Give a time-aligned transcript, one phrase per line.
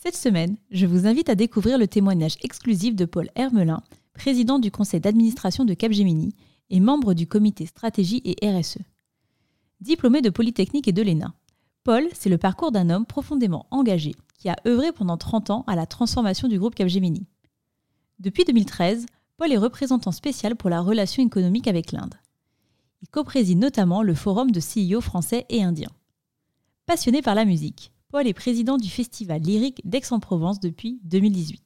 [0.00, 3.82] Cette semaine, je vous invite à découvrir le témoignage exclusif de Paul Hermelin,
[4.14, 6.36] président du conseil d'administration de Capgemini
[6.70, 8.78] et membre du comité stratégie et RSE.
[9.80, 11.34] Diplômé de Polytechnique et de l'ENA,
[11.82, 15.74] Paul, c'est le parcours d'un homme profondément engagé qui a œuvré pendant 30 ans à
[15.74, 17.26] la transformation du groupe Capgemini.
[18.20, 19.04] Depuis 2013,
[19.36, 22.14] Paul est représentant spécial pour la relation économique avec l'Inde.
[23.02, 25.90] Il co-préside notamment le forum de CEO français et indiens.
[26.86, 31.62] Passionné par la musique, Paul est président du Festival lyrique d'Aix-en-Provence depuis 2018.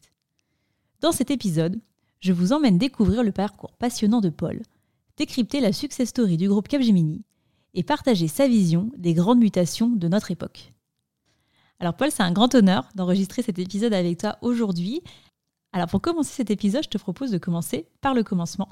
[1.01, 1.81] Dans cet épisode,
[2.19, 4.61] je vous emmène découvrir le parcours passionnant de Paul,
[5.17, 7.23] décrypter la success story du groupe Capgemini
[7.75, 10.73] et partager sa vision des grandes mutations de notre époque.
[11.79, 15.01] Alors Paul, c'est un grand honneur d'enregistrer cet épisode avec toi aujourd'hui.
[15.73, 18.69] Alors pour commencer cet épisode, je te propose de commencer par le commencement.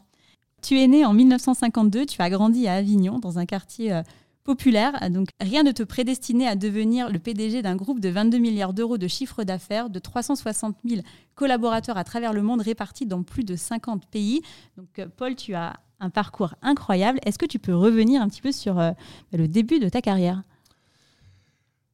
[0.61, 4.03] Tu es né en 1952, tu as grandi à Avignon, dans un quartier euh,
[4.51, 5.09] populaire.
[5.11, 8.99] Donc rien ne te prédestinait à devenir le PDG d'un groupe de 22 milliards d'euros
[8.99, 11.03] de chiffre d'affaires, de 360 000
[11.37, 14.43] collaborateurs à travers le monde répartis dans plus de 50 pays.
[14.77, 17.21] Donc euh, Paul, tu as un parcours incroyable.
[17.25, 18.91] Est-ce que tu peux revenir un petit peu sur euh,
[19.33, 20.43] le début de ta carrière?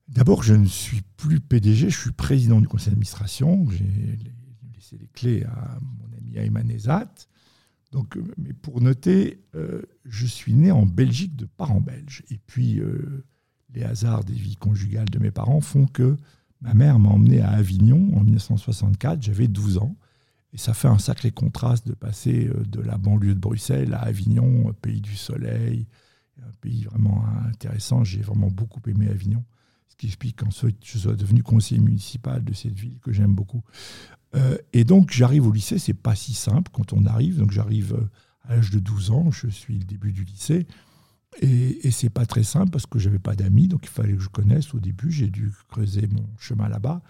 [0.08, 3.66] D'abord, je ne suis plus PDG, je suis président du conseil d'administration.
[3.68, 3.84] J'ai
[4.74, 7.12] laissé les clés à mon ami Ayman Ezat.
[7.97, 12.25] Donc, euh, mais pour noter, euh, je suis né en Belgique de parents belges.
[12.28, 13.25] Et puis, euh,
[13.72, 16.19] les hasards des vies conjugales de mes parents font que
[16.61, 19.22] ma mère m'a emmené à Avignon en 1964.
[19.22, 19.97] J'avais 12 ans.
[20.53, 24.72] Et ça fait un sacré contraste de passer de la banlieue de Bruxelles à Avignon,
[24.81, 25.87] pays du soleil,
[26.43, 28.04] un pays vraiment intéressant.
[28.04, 29.44] J'ai vraiment beaucoup aimé Avignon,
[29.88, 33.62] ce qui explique qu'ensuite je sois devenu conseiller municipal de cette ville que j'aime beaucoup.
[34.36, 37.38] Euh, et donc j'arrive au lycée, c'est pas si simple quand on arrive.
[37.38, 38.08] Donc j'arrive euh,
[38.48, 40.66] à l'âge de 12 ans, je suis le début du lycée.
[41.41, 44.22] Et, et c'est pas très simple parce que j'avais pas d'amis, donc il fallait que
[44.22, 45.10] je connaisse au début.
[45.10, 47.02] J'ai dû creuser mon chemin là-bas.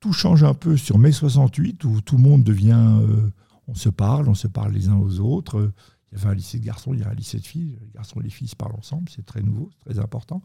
[0.00, 2.98] Tout change un peu sur mai 68 où tout le monde devient.
[3.02, 3.30] Euh,
[3.66, 5.72] on se parle, on se parle les uns aux autres.
[6.14, 7.76] Il y avait un lycée de garçons, il y a un lycée de filles.
[7.80, 10.42] Les garçons et les filles se parlent ensemble, c'est très nouveau, c'est très important.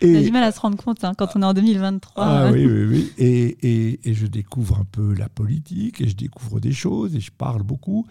[0.00, 0.16] Et...
[0.16, 2.24] On a du mal à se rendre compte hein, quand on est en 2023.
[2.24, 3.12] Ah, oui, oui, oui.
[3.18, 7.20] Et, et, et, je découvre un peu la politique, et je découvre des choses, et
[7.20, 8.06] je parle beaucoup.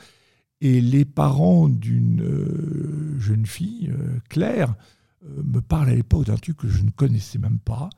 [0.62, 4.76] Et les parents d'une euh, jeune fille, euh, Claire,
[5.26, 7.90] euh, me parlent à l'époque d'un truc que je ne connaissais même pas,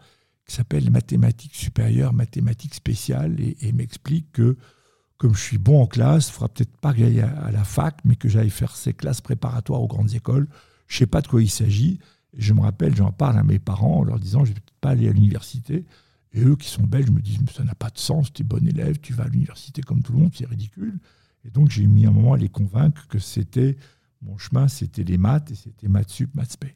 [0.47, 4.55] qui s'appelle mathématiques supérieures, mathématiques spéciales, et, et m'explique que
[5.23, 7.95] comme je suis bon en classe, il ne faudra peut-être pas que à la fac,
[8.03, 10.50] mais que j'aille faire ces classes préparatoires aux grandes écoles.
[10.88, 12.00] Je ne sais pas de quoi il s'agit.
[12.38, 14.81] je me rappelle, j'en parle à mes parents en leur disant, je ne vais peut-être
[14.81, 15.85] pas aller à l'université.
[16.33, 18.44] Et eux qui sont belges me disent, mais ça n'a pas de sens, tu es
[18.44, 21.00] bon élève, tu vas à l'université comme tout le monde, c'est ridicule.
[21.45, 23.78] Et donc j'ai mis un moment à les convaincre que c'était,
[24.22, 26.75] mon chemin, c'était les maths, et c'était maths sup, maths spé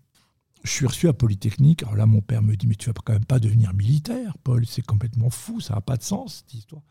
[0.67, 1.83] je suis reçu à Polytechnique.
[1.83, 4.65] Alors là, mon père me dit, mais tu vas quand même pas devenir militaire, Paul,
[4.65, 6.81] c'est complètement fou, ça n'a pas de sens, cette histoire.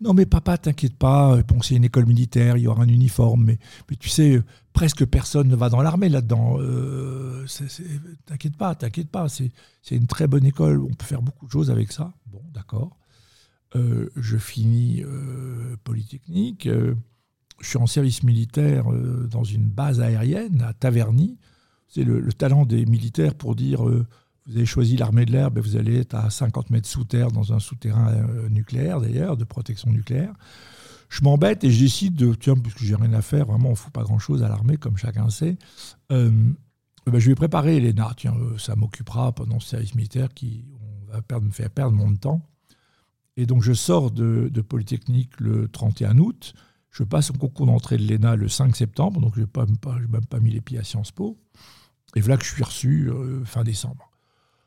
[0.00, 3.44] Non, mais papa, t'inquiète pas, bon, c'est une école militaire, il y aura un uniforme,
[3.44, 3.58] mais,
[3.98, 4.42] tu sais,
[4.74, 6.58] presque personne ne va dans l'armée là-dedans.
[6.60, 7.46] Euh,
[8.26, 9.50] t'inquiète pas, t'inquiète pas, c'est
[9.90, 12.12] une très bonne école, on peut faire beaucoup de choses avec ça.
[12.26, 12.98] Bon, d'accord.
[13.74, 18.84] Euh, je finis euh, Polytechnique, je suis en service militaire
[19.30, 21.38] dans une base aérienne à Taverny,
[21.94, 24.04] c'est le, talent des militaires pour dire euh,
[24.46, 27.30] vous avez choisi l'armée de l'air, ben vous allez être à 50 mètres sous terre,
[27.30, 30.34] dans un souterrain euh, nucléaire d'ailleurs, de protection nucléaire.
[31.08, 33.76] Je m'embête et je décide de, tiens, puisque j'ai rien à faire, vraiment on ne
[33.76, 35.56] fout pas grand-chose à l'armée, comme chacun sait,
[36.10, 36.30] euh,
[37.06, 40.64] ben je vais préparer l'ENA, tiens, ça m'occupera pendant ce service militaire qui
[41.28, 42.40] va me faire perdre mon temps.
[43.36, 46.54] Et donc je sors de, Polytechnique le 31 août,
[46.90, 50.40] je passe au concours d'entrée de l'ENA le 5 septembre, donc je n'ai même pas
[50.40, 51.38] mis les pieds à Sciences Po.
[52.14, 54.10] Et voilà que je suis reçu euh, fin décembre.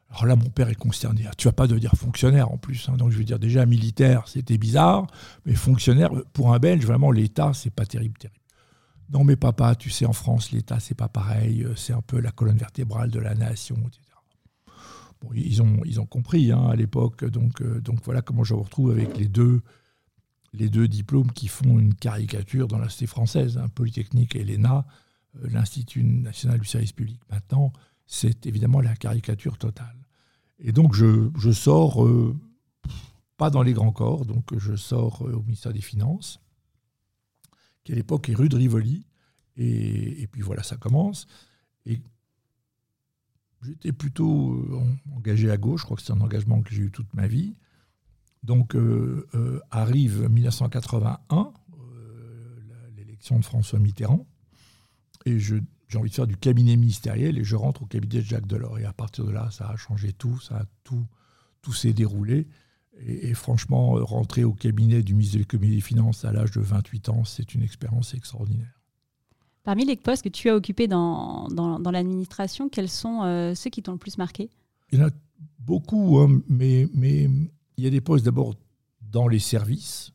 [0.10, 1.26] Alors là, mon père est consterné.
[1.28, 2.88] Ah, tu vas pas devenir fonctionnaire en plus.
[2.88, 2.98] Hein.
[2.98, 5.08] Donc je veux dire, déjà militaire, c'était bizarre,
[5.46, 8.40] mais fonctionnaire, pour un Belge, vraiment, l'État, c'est pas terrible, terrible.
[9.10, 11.64] Non, mais papa, tu sais, en France, l'État, c'est pas pareil.
[11.64, 14.02] Euh, c'est un peu la colonne vertébrale de la nation, etc.
[15.22, 17.26] Bon, ils ont, ils ont compris hein, à l'époque.
[17.26, 19.62] Donc, euh, donc voilà comment je me retrouve avec les deux,
[20.54, 24.86] les deux diplômes qui font une caricature dans la cité française, hein, Polytechnique et l'ENA.
[25.36, 27.74] Euh, l'Institut national du service public maintenant,
[28.06, 30.08] c'est évidemment la caricature totale.
[30.60, 32.36] Et donc je, sors, euh,
[33.38, 36.40] pas dans les grands corps, donc je sors au ministère des Finances,
[37.84, 39.06] qui à l'époque est rue de Rivoli.
[39.56, 41.28] Et, et, puis voilà, ça commence.
[41.86, 42.00] Et
[43.64, 47.14] j'étais plutôt engagé à gauche, je crois que c'est un engagement que j'ai eu toute
[47.14, 47.56] ma vie.
[48.44, 48.76] Donc
[49.72, 51.54] arrive 1981,
[52.96, 54.26] l'élection de François Mitterrand,
[55.28, 55.62] et j'ai
[55.96, 58.80] envie de faire du cabinet ministériel, et je rentre au cabinet de Jacques Delors.
[58.80, 61.06] Et à partir de là, ça a changé tout, ça a tout,
[61.62, 62.48] tout s'est déroulé.
[63.06, 66.62] Et, franchement, rentrer au cabinet du ministre de l'économie et des finances à l'âge de
[66.62, 68.82] 28 ans, c'est une expérience extraordinaire.
[69.64, 73.84] Parmi les postes que tu as occupés dans, dans, l'administration, quels sont euh, ceux qui
[73.84, 74.50] t'ont le plus marqué?
[74.92, 75.12] Il y en a
[75.60, 77.30] beaucoup, hein, mais, mais
[77.78, 78.56] il y a des postes d'abord
[79.02, 80.12] dans les services,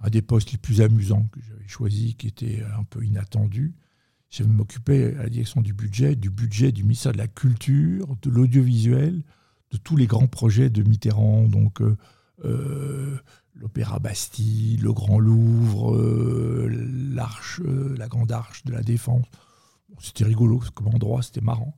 [0.00, 3.74] un des postes les plus amusants que j'avais choisi, qui était un peu inattendu.
[4.36, 8.30] Je m'occupais à la direction du budget, du budget du ministère de la Culture, de
[8.30, 9.22] l'audiovisuel,
[9.70, 11.96] de tous les grands projets de Mitterrand, donc euh,
[12.44, 13.16] euh,
[13.54, 16.68] l'Opéra Bastille, le Grand Louvre, euh,
[17.14, 19.24] l'arche, la Grande Arche de la Défense.
[20.00, 21.76] c'était rigolo comme endroit, c'était marrant.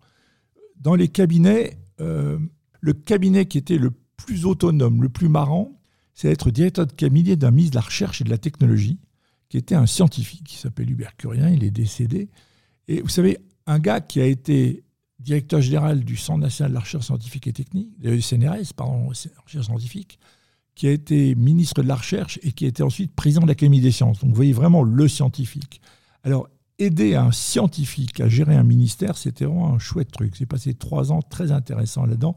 [0.81, 5.79] Dans les cabinets, le cabinet qui était le plus autonome, le plus marrant,
[6.15, 8.99] c'est être directeur de cabinet d'un ministre de la Recherche et de la Technologie,
[9.51, 12.31] qui était un scientifique, qui s'appelle Hubert Curien, il est décédé.
[12.89, 14.85] Et vous savez, un gars qui a été
[15.19, 19.67] directeur général du Centre national de la recherche scientifique et technique, de CNRS, pardon, recherche
[19.67, 20.19] scientifique,
[20.77, 23.81] qui a été ministre de la Recherche et qui a été ensuite président de l'Académie
[23.81, 24.21] des sciences.
[24.21, 25.81] Donc vous voyez vraiment le scientifique.
[26.23, 26.49] Alors,
[26.79, 30.35] aider un scientifique à gérer un ministère, c'était vraiment un chouette truc.
[30.37, 32.37] J'ai passé trois ans très intéressants là-dedans.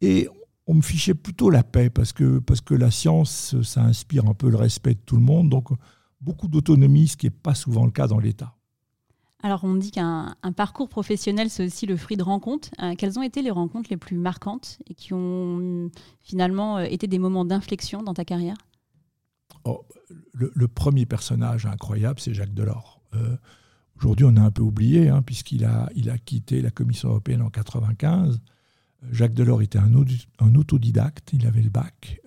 [0.00, 0.28] Et
[0.66, 4.34] on me fichait plutôt la paix parce que, parce que la science, ça inspire un
[4.34, 5.50] peu le respect de tout le monde.
[5.50, 5.68] Donc,
[6.22, 8.57] beaucoup d'autonomie, ce qui n'est pas souvent le cas dans l'État.
[9.42, 12.70] Alors, on dit qu'un parcours professionnel, c'est aussi le fruit de rencontres.
[12.82, 15.90] Euh, quelles ont été les rencontres les plus marquantes et qui ont
[16.20, 18.56] finalement euh, été des moments d'inflexion dans ta carrière?
[19.64, 19.84] Oh,
[20.32, 23.00] le, premier personnage incroyable, c'est Jacques Delors.
[23.14, 23.36] Euh,
[23.96, 25.88] aujourd'hui, on a un peu oublié, hein, puisqu'il a,
[26.24, 28.40] quitté la Commission européenne en 1995.
[29.12, 29.92] Jacques Delors était un,
[30.40, 32.20] un, autodidacte, il avait le bac.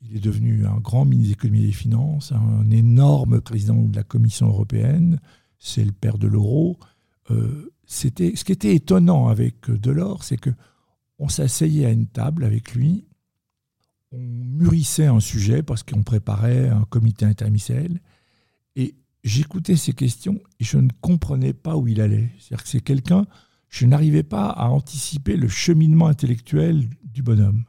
[0.00, 3.94] il est devenu un grand ministre de l'économie et des finances, un énorme président de
[3.94, 5.20] la Commission européenne
[5.58, 6.78] c'est le père de l'euro.
[7.30, 10.50] Euh, c'était, ce qui était étonnant avec Delors, c'est que
[11.18, 13.06] on s'asseyait à une table avec lui,
[14.12, 18.00] on mûrissait un sujet parce qu'on préparait un comité interministériel,
[18.76, 18.94] et
[19.24, 22.30] j'écoutais ses questions et je ne comprenais pas où il allait.
[22.38, 23.26] C'est-à-dire que c'est quelqu'un,
[23.68, 27.64] je n'arrivais pas à anticiper le cheminement intellectuel du bonhomme.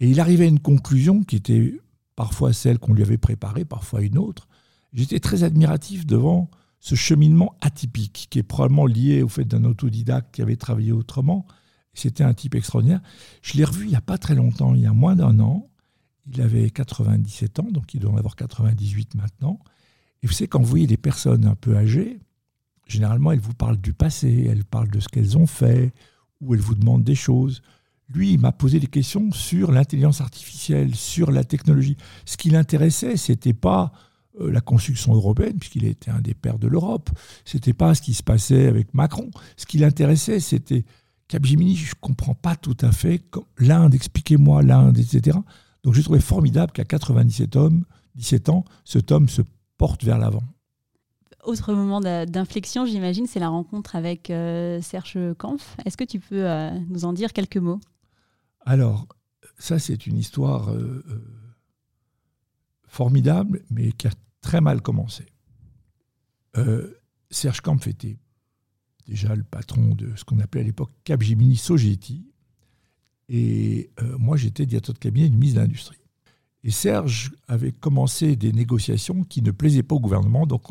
[0.00, 1.80] Et il arrivait à une conclusion qui était
[2.16, 4.48] parfois celle qu'on lui avait préparée, parfois une autre.
[4.92, 6.50] J'étais très admiratif devant
[6.80, 11.46] ce cheminement atypique, qui est probablement lié au fait d'un autodidacte qui avait travaillé autrement.
[11.92, 13.02] C'était un type extraordinaire.
[13.42, 15.68] Je l'ai revu il n'y a pas très longtemps, il y a moins d'un an.
[16.26, 19.60] Il avait 97 ans, donc il doit en avoir 98 maintenant.
[20.22, 22.18] Et vous savez, quand vous voyez des personnes un peu âgées,
[22.86, 25.92] généralement, elles vous parlent du passé, elles parlent de ce qu'elles ont fait,
[26.40, 27.62] ou elles vous demandent des choses.
[28.08, 31.96] Lui, il m'a posé des questions sur l'intelligence artificielle, sur la technologie.
[32.24, 33.92] Ce qui l'intéressait, c'était pas
[34.38, 37.10] la construction européenne, puisqu'il était un des pères de l'Europe.
[37.44, 39.30] C'était pas ce qui se passait avec Macron.
[39.56, 40.84] Ce qui l'intéressait, c'était
[41.30, 43.22] Capgemini, je ne comprends pas tout à fait.
[43.58, 45.38] L'Inde, expliquez-moi l'Inde, etc.
[45.84, 47.84] Donc j'ai trouvé formidable qu'à 97 hommes,
[48.16, 49.42] 17 ans, ce tome se
[49.78, 50.42] porte vers l'avant.
[51.44, 55.76] Autre moment d'inflexion, j'imagine, c'est la rencontre avec euh, Serge Kampf.
[55.86, 57.80] Est-ce que tu peux euh, nous en dire quelques mots?
[58.66, 59.06] Alors,
[59.58, 60.68] ça, c'est une histoire
[62.90, 65.24] formidable, mais qui a très mal commencé.
[66.56, 66.92] Euh,
[67.30, 68.18] Serge Kampf était
[69.06, 72.26] déjà le patron de ce qu'on appelait à l'époque Capgemini Sogeti.
[73.28, 75.98] Et euh, moi, j'étais directeur de cabinet du ministre de l'Industrie.
[76.64, 80.46] Et Serge avait commencé des négociations qui ne plaisaient pas au gouvernement.
[80.46, 80.70] Donc,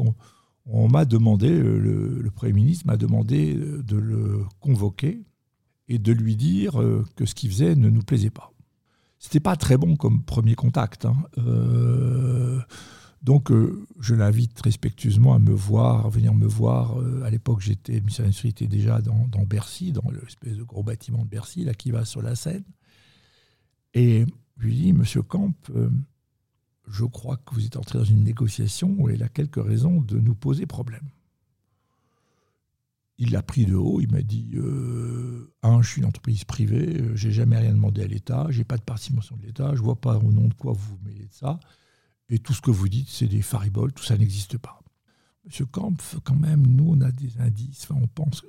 [0.66, 5.24] on, m'a demandé, le, le, Premier ministre m'a demandé de le convoquer
[5.88, 8.52] et de lui dire euh, que ce qu'il faisait ne nous plaisait pas.
[9.20, 11.06] C'était pas très bon comme premier contact.
[11.06, 11.16] Hein.
[11.38, 12.60] Euh,
[13.22, 16.98] donc, euh, je l'invite respectueusement à me voir, à venir me voir.
[17.02, 21.30] Euh, à l'époque, j'étais, le était déjà dans, Bercy, dans l'espèce de gros bâtiment de
[21.30, 22.64] Bercy, là, qui va sur la Seine.
[23.94, 24.26] Et
[24.58, 25.54] je lui dis, Monsieur Camp,
[26.88, 30.18] je crois que vous êtes entré dans une négociation et il a quelques raisons de
[30.18, 31.04] nous poser problème
[33.20, 34.02] il l'a pris de haut.
[34.02, 38.02] Il m'a dit euh, un, je suis une entreprise privée, euh, j'ai jamais rien demandé
[38.02, 40.74] à l'État, j'ai pas de participation de l'État, je vois pas au nom de quoi
[40.74, 41.60] vous vous mêlez de ça.
[42.30, 44.80] Et tout ce que vous dites, c'est des fariboles, tout ça n'existe pas.
[45.46, 47.88] Monsieur Kampf, quand même, nous, on a des indices.
[47.90, 48.46] On pense.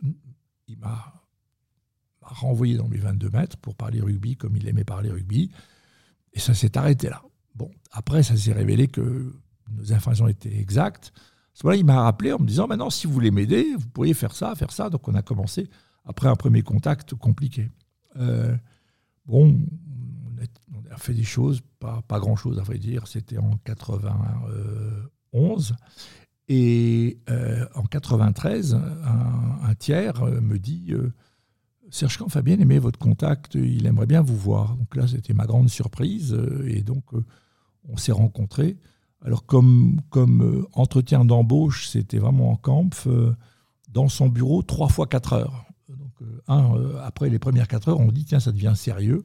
[0.69, 1.25] Il m'a
[2.21, 5.51] renvoyé dans mes 22 mètres pour parler rugby comme il aimait parler rugby.
[6.33, 7.23] Et ça s'est arrêté là.
[7.55, 9.35] Bon, après, ça s'est révélé que
[9.71, 11.13] nos informations étaient exactes.
[11.55, 14.15] Ce moment-là, il m'a rappelé en me disant maintenant, si vous voulez m'aider, vous pourriez
[14.15, 14.91] faire ça, faire ça.
[14.91, 15.69] Donc, on a commencé
[16.05, 17.71] après un premier contact compliqué.
[18.17, 18.57] Euh,
[19.27, 19.61] bon,
[20.75, 23.07] on a, fait des choses, pas, grand-chose à vrai dire.
[23.07, 25.77] C'était en 91.
[26.49, 30.93] Et euh, en 93, un, tiers euh, me dit
[31.91, 34.77] Serge Kampf a bien aimé votre contact, il aimerait bien vous voir.
[34.77, 36.37] Donc là, c'était ma grande surprise.
[36.67, 37.05] Et donc,
[37.89, 38.77] on s'est rencontrés.
[39.23, 42.91] Alors, comme, comme entretien d'embauche, c'était vraiment en camp,
[43.89, 45.67] dans son bureau, trois fois quatre heures.
[46.49, 49.25] Euh, après les premières quatre heures, on dit tiens, ça devient sérieux.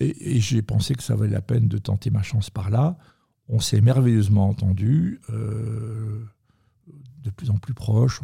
[0.00, 2.98] Et, j'ai pensé que ça valait la peine de tenter ma chance par là.
[3.48, 6.24] On s'est merveilleusement entendu, euh,
[7.22, 8.20] de plus en plus proche.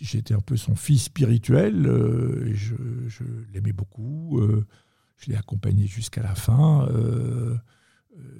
[0.00, 2.74] J'étais un peu son fils spirituel, euh, et je,
[3.52, 4.40] l'aimais beaucoup.
[5.16, 6.88] je l'ai accompagné jusqu'à la fin.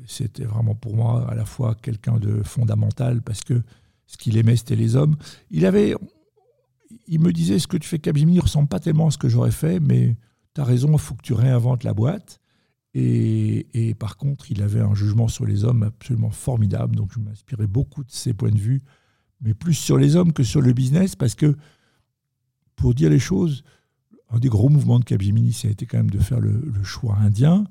[0.06, 3.62] C'était vraiment pour moi à la fois quelqu'un de fondamental parce que
[4.06, 5.16] ce qu'il aimait, c'était les hommes.
[5.50, 5.94] Il avait,
[7.06, 9.28] il me disait ce que tu fais Capgemini ne ressemble pas tellement à ce que
[9.28, 10.16] j'aurais fait, mais
[10.54, 12.40] tu as raison, il faut que tu réinventes la boîte.
[12.92, 16.96] Et, par contre, il avait un jugement sur les hommes absolument formidable.
[16.96, 18.82] Donc, je m'inspirais beaucoup de ses points de vue,
[19.40, 21.56] mais plus sur les hommes que sur le business, parce que,
[22.74, 23.62] pour dire les choses,
[24.30, 27.16] un des gros mouvements de Capgemini, ça a été quand même de faire le, choix
[27.18, 27.64] indien.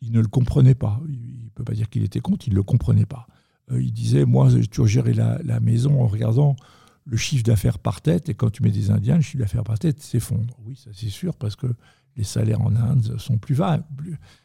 [0.00, 1.00] Il ne le comprenait pas.
[1.08, 3.26] Il ne peut pas dire qu'il était contre, il ne le comprenait pas.
[3.70, 6.56] Euh, il disait, moi, j'ai toujours géré la, maison en regardant
[7.04, 9.78] le chiffre d'affaires par tête, et quand tu mets des Indiens, le chiffre d'affaires par
[9.78, 10.56] tête s'effondre.
[10.64, 11.66] Oui, ça c'est sûr, parce que
[12.16, 13.80] les salaires en Inde sont plus bas.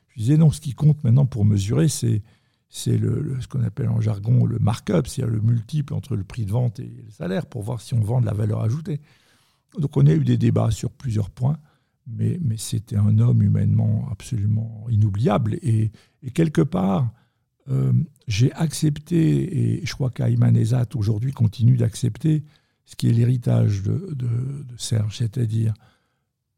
[0.09, 2.21] Je disais non, ce qui compte maintenant pour mesurer, c'est
[2.67, 6.45] c'est le, ce qu'on appelle en jargon le markup, c'est-à-dire le multiple entre le prix
[6.45, 8.99] de vente et le salaire, pour voir si on vend de la valeur ajoutée.
[9.79, 11.57] Donc on a eu des débats sur plusieurs points,
[12.07, 15.55] mais, c'était un homme humainement absolument inoubliable.
[15.61, 15.91] Et,
[16.33, 17.11] quelque part,
[17.69, 17.93] euh,
[18.27, 22.43] j'ai accepté, et je crois qu'Ayman Ezat aujourd'hui continue d'accepter,
[22.85, 24.15] ce qui est l'héritage de,
[24.77, 25.73] Serge, c'est-à-dire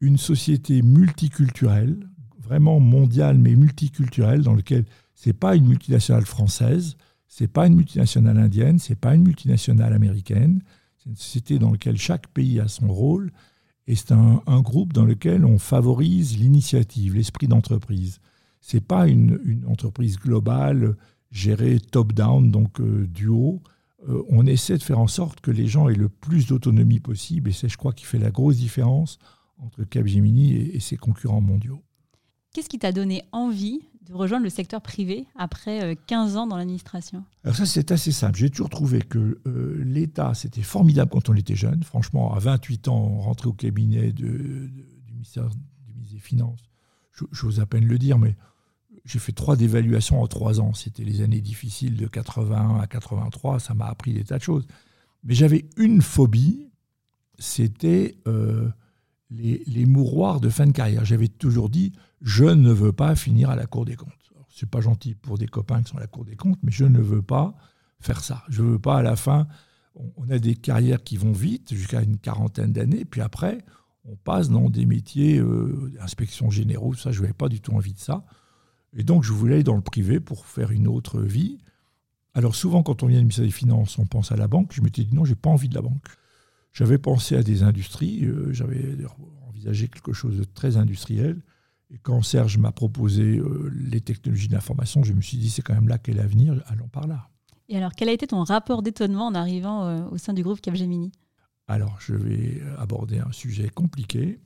[0.00, 1.98] une société multiculturelle,
[2.40, 7.66] vraiment mondiale mais multiculturelle, dans laquelle ce n'est pas une multinationale française, ce n'est pas
[7.66, 10.62] une multinationale indienne, ce n'est pas une multinationale américaine,
[10.98, 13.32] c'est une société dans laquelle chaque pays a son rôle,
[13.88, 18.20] et c'est un, groupe dans lequel on favorise l'initiative, l'esprit d'entreprise.
[18.60, 20.94] Ce n'est pas une, une entreprise globale
[21.30, 23.62] gérer top-down, donc euh, du haut.
[24.06, 27.48] Euh, on essaie de faire en sorte que les gens aient le plus d'autonomie possible,
[27.48, 29.18] et c'est, je crois, qui fait la grosse différence
[29.56, 31.82] entre Capgemini et, et ses concurrents mondiaux.
[32.52, 36.56] Qu'est-ce qui t'a donné envie de rejoindre le secteur privé après 15 euh, ans dans
[36.56, 38.38] l'administration Alors ça, c'est assez simple.
[38.38, 39.40] J'ai toujours trouvé que
[39.84, 41.82] l'État, c'était formidable quand on était jeune.
[41.82, 44.70] Franchement, à 28 ans, on au cabinet du
[45.10, 45.48] ministère
[46.10, 46.60] des Finances.
[47.32, 48.36] J'ose à peine le dire, mais
[49.04, 50.74] j'ai fait trois dévaluations en trois ans.
[50.74, 53.58] C'était les années difficiles de 81 à 83.
[53.58, 54.66] Ça m'a appris des tas de choses.
[55.24, 56.68] Mais j'avais une phobie,
[57.38, 58.68] c'était euh,
[59.30, 61.04] les, les, mouroirs de fin de carrière.
[61.04, 64.12] J'avais toujours dit, je ne veux pas finir à la Cour des comptes.
[64.48, 66.84] C'est pas gentil pour des copains qui sont à la Cour des comptes, mais je
[66.84, 67.54] ne veux pas
[68.00, 68.44] faire ça.
[68.48, 69.46] Je ne veux pas à la fin.
[70.16, 73.64] On a des carrières qui vont vite, jusqu'à une quarantaine d'années, puis après,
[74.04, 76.94] on passe dans des métiers euh, d'inspection généraux.
[76.94, 78.24] Ça, je n'avais pas du tout envie de ça.
[78.94, 81.58] Et donc, je voulais aller dans le privé pour faire une autre vie.
[82.34, 84.72] Alors, souvent, quand on vient du ministère des Finances, on pense à la banque.
[84.72, 86.06] Je m'étais dit non, j'ai pas envie de la banque.
[86.72, 88.24] J'avais pensé à des industries.
[88.24, 88.96] Euh, j'avais
[89.48, 91.42] envisagé quelque chose de très industriel.
[91.90, 95.74] Et quand Serge m'a proposé euh, les technologies d'information, je me suis dit c'est quand
[95.74, 97.30] même là qu'est l'avenir, allons par là.
[97.70, 100.60] Et alors, quel a été ton rapport d'étonnement en arrivant euh, au sein du groupe
[100.60, 101.12] Capgemini?
[101.66, 104.40] Alors, je vais aborder un sujet compliqué.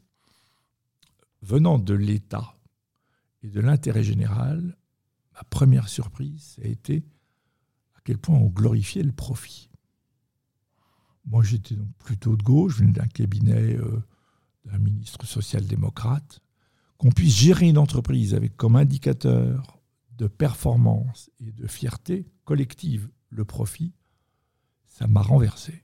[1.40, 2.56] Venant de l'État,
[3.42, 4.76] et de l'intérêt général,
[5.34, 7.04] ma première surprise a été
[7.96, 9.70] à quel point on glorifiait le profit.
[11.24, 14.02] Moi, j'étais donc plutôt de gauche, je venais d'un cabinet euh,
[14.64, 16.40] d'un ministre social-démocrate.
[17.02, 19.80] Qu'on puisse gérer une entreprise avec comme indicateur
[20.18, 23.92] de performance et de fierté collective le profit,
[24.86, 25.82] ça m'a renversé.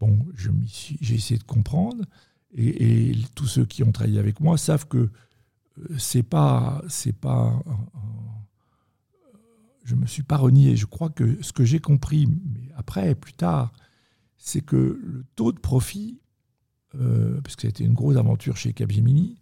[0.00, 2.04] Bon, j'ai essayé de comprendre,
[2.52, 5.10] et, tous ceux qui ont travaillé avec moi savent que
[5.96, 7.62] c'est pas, c'est pas,
[9.84, 10.74] je me suis pas renié.
[10.74, 13.72] Je crois que ce que j'ai compris, mais après, plus tard,
[14.38, 16.18] c'est que le taux de profit,
[16.96, 19.38] euh, parce que ça a été une grosse aventure chez Capgemini,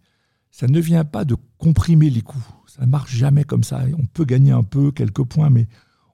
[0.55, 2.47] ça ne vient pas de comprimer les coûts.
[2.65, 3.83] Ça ne marche jamais comme ça.
[3.99, 5.67] On peut gagner un peu, quelques points, mais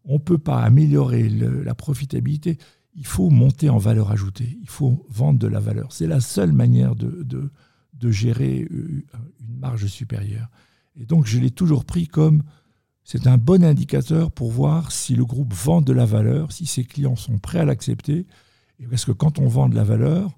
[0.03, 2.57] on ne peut pas améliorer la profitabilité.
[2.95, 4.57] Il faut monter en valeur ajoutée.
[4.59, 5.93] Il faut vendre de la valeur.
[5.93, 9.05] C'est la seule manière de, de, gérer euh,
[9.47, 10.49] une marge supérieure.
[10.99, 12.41] Et donc, je l'ai toujours pris comme
[13.03, 16.83] c'est un bon indicateur pour voir si le groupe vend de la valeur, si ses
[16.83, 18.25] clients sont prêts à l'accepter.
[18.89, 20.35] Parce que quand on vend de la valeur,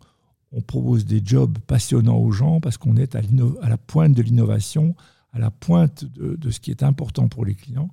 [0.54, 3.22] on propose des jobs passionnants aux gens parce qu'on est à,
[3.68, 4.96] la pointe de l'innovation,
[5.34, 7.90] à la pointe de, ce qui est important pour les clients.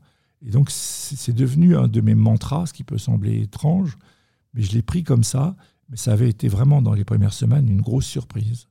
[0.47, 3.99] Et donc, c'est devenu un de mes mantras, ce qui peut sembler étrange,
[4.55, 5.57] mais je l'ai pris comme ça.
[5.89, 8.69] Mais ça avait été vraiment, dans les premières semaines, une grosse surprise.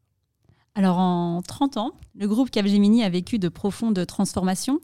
[0.75, 4.79] Alors, en 30 ans, le groupe Capgemini a vécu de profondes transformations.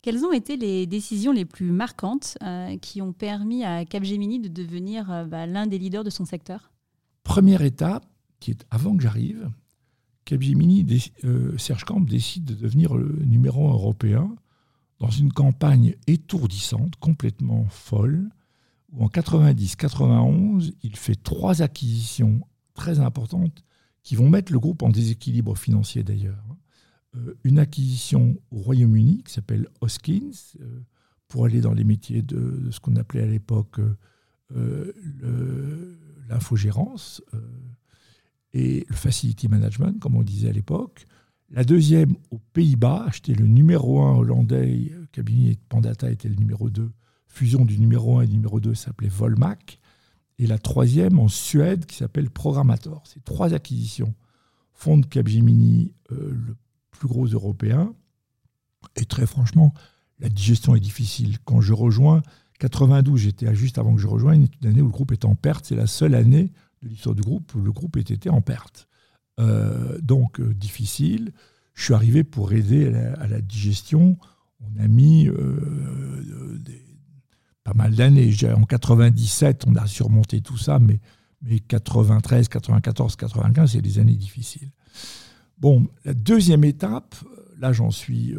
[0.00, 4.48] Quelles ont été les décisions les plus marquantes euh, qui ont permis à Capgemini de
[4.48, 6.72] devenir euh, bah, l'un des leaders de son secteur?
[7.22, 8.04] Première étape,
[8.44, 9.50] qui est avant que j'arrive,
[10.26, 10.86] Capgemini,
[11.24, 14.36] euh, Serge Camp décide de devenir le numéro européen
[14.98, 18.28] dans une campagne étourdissante, complètement folle,
[18.92, 22.42] où en 90-91, il fait trois acquisitions
[22.74, 23.64] très importantes
[24.02, 26.44] qui vont mettre le groupe en déséquilibre financier d'ailleurs.
[27.16, 30.82] Euh, une acquisition au Royaume-Uni qui s'appelle Hoskins, euh,
[31.28, 33.80] pour aller dans les métiers de, ce qu'on appelait à l'époque
[36.28, 37.22] l'infogérance
[38.54, 41.06] et le facility management, comme on disait à l'époque.
[41.50, 46.90] La deuxième, aux Pays-Bas, acheter le numéro 1 hollandais, cabinet Pandata était le numéro 2.
[47.26, 49.80] Fusion du numéro 1 et du numéro 2 s'appelait Volmac.
[50.38, 53.02] Et la troisième en Suède qui s'appelle Programmator.
[53.06, 54.14] Ces trois acquisitions
[54.72, 56.56] font de Capgemini euh, le
[56.90, 57.92] plus gros européen.
[58.96, 59.74] Et très franchement,
[60.20, 61.38] la digestion est difficile.
[61.44, 62.22] Quand je rejoins,
[62.60, 65.66] 92, j'étais juste avant que je rejoigne, une année où le groupe est en perte.
[65.66, 66.52] C'est la seule année
[66.84, 68.88] l'histoire du groupe, le groupe était en perte.
[69.40, 71.32] Euh, donc, euh, difficile.
[71.74, 74.16] Je suis arrivé pour aider à la, digestion.
[74.60, 76.60] On a mis euh,
[77.64, 78.32] pas mal d'années.
[78.54, 81.00] En 97, on a surmonté tout ça, mais,
[81.42, 84.70] mais 93, 94, 95, c'est des années difficiles.
[85.58, 87.16] Bon, la deuxième étape,
[87.58, 88.34] là j'en suis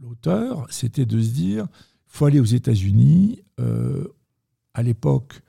[0.00, 3.42] l'auteur, c'était de se dire, il faut aller aux États-Unis.
[4.74, 5.40] à l'époque,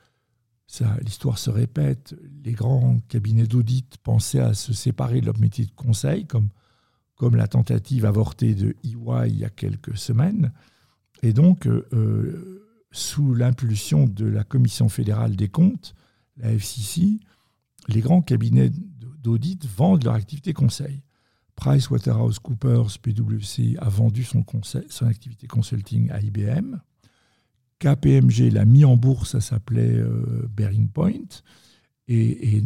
[1.04, 5.72] l'histoire se répète, les grands cabinets d'audit pensaient à se séparer de leur métier de
[5.72, 6.50] conseil, comme,
[7.36, 10.54] la tentative avortée de EY il y a quelques semaines.
[11.22, 15.96] Et donc, euh, sous l'impulsion de la Commission fédérale des comptes,
[16.38, 17.20] la FCC,
[17.88, 18.72] les grands cabinets
[19.22, 21.04] d'audit vendent leur activité conseil.
[21.56, 26.78] PricewaterhouseCoopers, PwC, a vendu son, son activité consulting à IBM.
[27.80, 31.42] KPMG l'a mis en bourse, ça s'appelait euh, Bearing Point.
[32.08, 32.62] Et,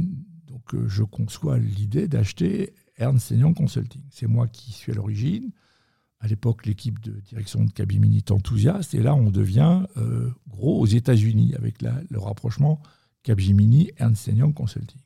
[0.47, 4.02] donc, euh, je conçois l'idée d'acheter Ernst Young Consulting.
[4.10, 5.52] C'est moi qui suis à l'origine.
[6.19, 8.93] À l'époque, l'équipe de direction de Capgemini est enthousiaste.
[8.95, 12.82] Et là, on devient euh, gros aux États-Unis avec le rapprochement
[13.23, 15.02] Capgemini, Ernst Young Consulting.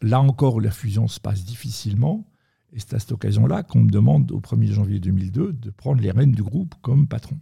[0.00, 2.24] là encore, la fusion se passe difficilement.
[2.72, 6.10] Et c'est à cette occasion-là qu'on me demande, au 1er janvier 2002, de prendre les
[6.10, 7.38] rênes du groupe comme patron.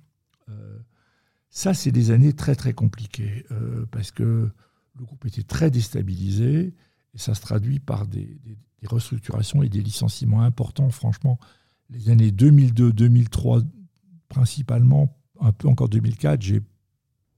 [1.55, 4.51] Ça, c'est des années très très compliquées euh, parce que
[4.95, 6.73] le groupe était très déstabilisé
[7.13, 8.41] et ça se traduit par des,
[8.85, 10.89] restructurations et des licenciements importants.
[10.89, 11.39] Franchement,
[11.91, 13.61] les années 2002, 2003,
[14.29, 16.63] principalement, un peu encore 2004, j'ai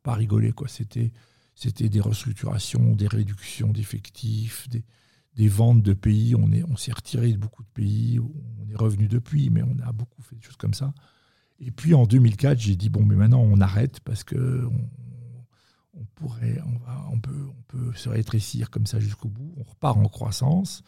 [0.04, 0.52] pas rigolé.
[0.52, 0.68] Quoi.
[0.68, 1.12] C'était,
[1.56, 4.68] c'était des restructurations, des réductions d'effectifs,
[5.34, 6.36] des, ventes de pays.
[6.36, 8.20] On, est, on s'est retiré de beaucoup de pays.
[8.20, 10.94] On est revenu depuis, mais on a beaucoup fait des choses comme ça.
[11.66, 14.68] Et puis en 2004, j'ai dit bon, mais maintenant on arrête parce que
[15.94, 16.60] on, pourrait,
[17.10, 19.54] on, peut, on peut se rétrécir comme ça jusqu'au bout.
[19.56, 20.82] On repart en croissance.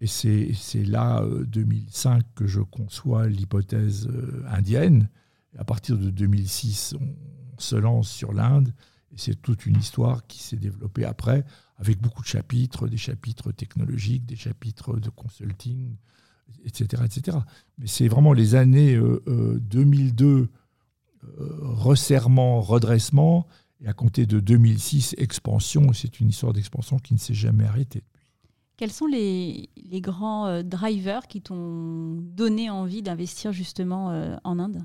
[0.00, 5.08] Et c'est là, 2005, euh, que je conçois l'hypothèse euh, indienne.
[5.56, 7.14] À partir de 2006, on,
[7.58, 8.74] se lance sur l'Inde.
[9.12, 11.44] Et c'est toute une histoire qui s'est développée après,
[11.76, 15.94] avec beaucoup de chapitres, des chapitres technologiques, des chapitres de consulting,
[16.64, 17.02] etc.
[17.04, 17.38] etc.
[17.78, 20.46] Mais c'est vraiment les années 2002, euh, euh,
[21.40, 23.46] euh, resserrement, redressement,
[23.80, 25.92] et à compter de 2006, expansion.
[25.92, 28.04] C'est une histoire d'expansion qui ne s'est jamais arrêtée.
[28.76, 34.84] Quels sont les, les grands drivers qui t'ont donné envie d'investir justement en Inde?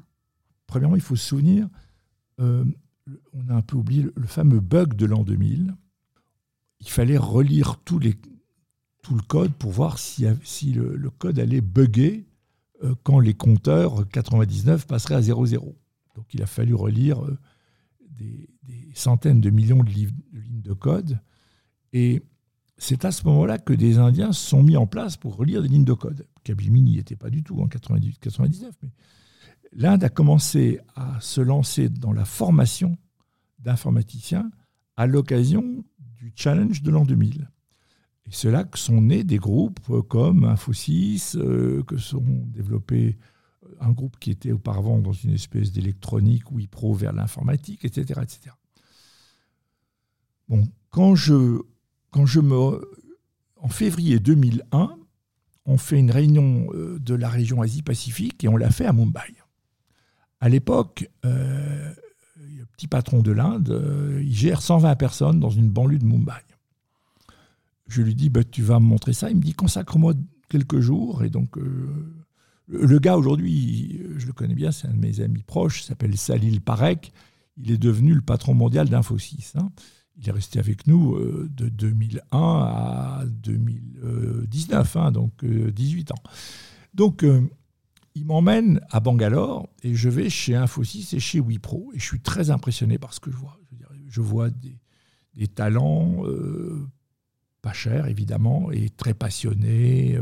[0.67, 1.67] Premièrement, il faut se souvenir,
[2.37, 5.73] on a un peu oublié le fameux bug de l'an 2000.
[6.81, 8.15] Il fallait relire tous les,
[9.07, 12.27] tout le code pour voir si, si le, code allait bugger
[12.83, 15.75] euh, quand les compteurs 99 passeraient à 00.
[16.15, 17.37] Donc il a fallu relire euh,
[18.01, 18.49] des,
[18.93, 21.19] centaines de millions de, lignes de code.
[21.93, 22.21] Et
[22.77, 25.69] c'est à ce moment-là que des Indiens se sont mis en place pour relire des
[25.69, 26.27] lignes de code.
[26.43, 28.89] Capgemini n'y était pas du tout en 98-99, mais
[29.71, 32.97] l'Inde a commencé à se lancer dans la formation
[33.59, 34.51] d'informaticiens
[34.97, 37.47] à l'occasion du challenge de l'an 2000.
[38.27, 43.17] Et c'est là que sont nés des groupes comme Infosys, euh, que sont développés
[43.63, 48.55] euh, un groupe qui était auparavant dans une espèce d'électronique, Wipro vers l'informatique, etc., etc.
[50.49, 51.59] Bon, quand je,
[52.11, 52.81] quand je me,
[53.57, 54.97] en février 2001,
[55.67, 59.35] on fait une réunion euh, de la région Asie-Pacifique et on l'a fait à Mumbai.
[60.39, 61.93] À l'époque, euh,
[62.37, 66.41] le petit patron de l'Inde, euh, il gère 120 personnes dans une banlieue de Mumbai.
[67.87, 69.29] Je lui dis, bah, tu vas me montrer ça.
[69.29, 70.13] Il me dit, consacre-moi
[70.49, 71.23] quelques jours.
[71.23, 71.57] Et donc,
[72.67, 76.61] le, gars aujourd'hui, je le connais bien, c'est un de mes amis proches, s'appelle Salil
[76.61, 77.11] Parek.
[77.57, 79.53] Il est devenu le patron mondial d'Infosys.
[79.55, 79.69] Hein.
[80.19, 86.29] Il est resté avec nous euh, de 2001 à 2019, hein, donc 18 euh, ans.
[86.93, 87.41] Donc, euh,
[88.15, 91.91] il m'emmène à Bangalore et je vais chez Infosys et chez Wipro.
[91.93, 93.59] Et je suis très impressionné par ce que je vois.
[94.09, 96.23] Je, vois des, talents
[97.61, 100.17] pas chers, évidemment, et très passionnés.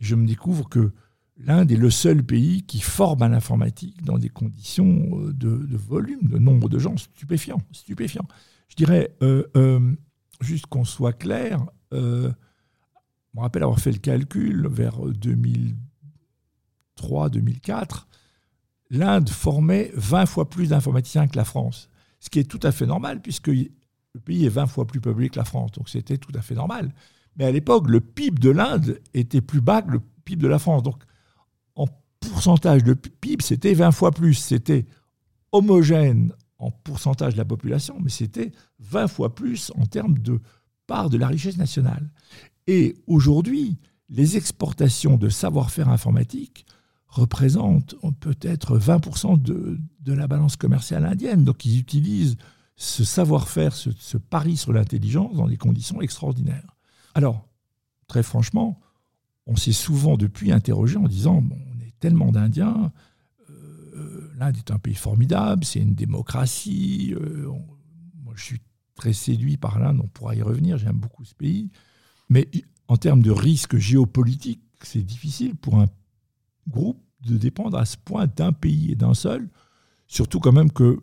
[0.00, 0.92] Je me découvre que
[1.38, 6.28] l'Inde est le seul pays qui forme à l'informatique dans des conditions de, de, volume,
[6.28, 7.62] de nombre de gens stupéfiants.
[7.72, 9.92] je dirais, euh, euh,
[10.40, 12.30] juste qu'on soit clair, euh,
[13.32, 14.98] je me rappelle avoir fait le calcul vers
[16.98, 18.06] 2003-2004,
[18.90, 21.88] l'Inde formait 20 fois plus d'informaticiens que la France,
[22.20, 23.50] ce qui est tout à fait normal puisque
[24.14, 26.54] le pays est 20 fois plus peuplé que la France, donc c'était tout à fait
[26.54, 26.92] normal.
[27.36, 30.58] Mais à l'époque, le PIB de l'Inde était plus bas que le PIB de la
[30.58, 30.82] France.
[30.82, 31.02] Donc,
[31.74, 31.86] en
[32.20, 34.34] pourcentage de PIB, c'était 20 fois plus.
[34.34, 34.86] C'était
[35.50, 40.40] homogène en pourcentage de la population, mais c'était 20 fois plus en termes de
[40.86, 42.10] part de la richesse nationale.
[42.66, 46.66] Et aujourd'hui, les exportations de savoir-faire informatique
[47.06, 51.44] représentent peut-être 20% de, de, la balance commerciale indienne.
[51.44, 52.36] Donc ils utilisent
[52.76, 56.76] ce savoir-faire, ce, pari sur l'intelligence dans des conditions extraordinaires.
[57.14, 57.46] Alors,
[58.08, 58.80] très franchement,
[59.46, 62.92] on s'est souvent depuis interrogé en disant, bon, on est tellement d'Indiens,
[64.42, 67.14] l'Inde est un pays formidable, c'est une démocratie.
[67.14, 67.48] Euh,
[68.24, 68.60] moi, je suis
[68.96, 71.70] très séduit par l'Inde, on pourra y revenir, j'aime beaucoup ce pays.
[72.28, 72.48] Mais
[72.88, 75.86] en termes de risque géopolitique, c'est difficile pour un
[76.68, 79.48] groupe de dépendre à ce point d'un pays et d'un seul,
[80.08, 81.00] surtout quand même que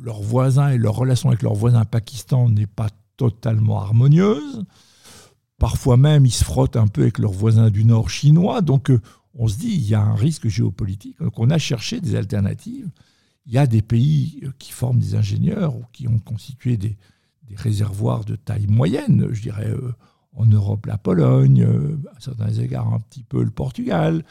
[0.00, 4.64] leurs voisins et leur relation avec leurs voisins Pakistan n'est pas totalement harmonieuse.
[5.58, 8.60] Parfois même, ils se frottent un peu avec leurs voisins du Nord chinois.
[8.60, 9.00] Donc, euh,
[9.34, 11.18] on se dit, il y a un risque géopolitique.
[11.20, 12.88] Donc on a cherché des alternatives.
[13.46, 16.96] Il y a des pays euh, qui forment des ingénieurs ou qui ont constitué des,
[17.56, 19.94] réservoirs de taille moyenne, je dirais euh,
[20.34, 21.66] en Europe la Pologne,
[22.14, 24.22] à certains égards un petit peu le Portugal,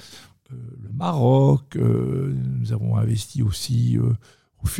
[0.51, 3.97] le Maroc, nous avons investi aussi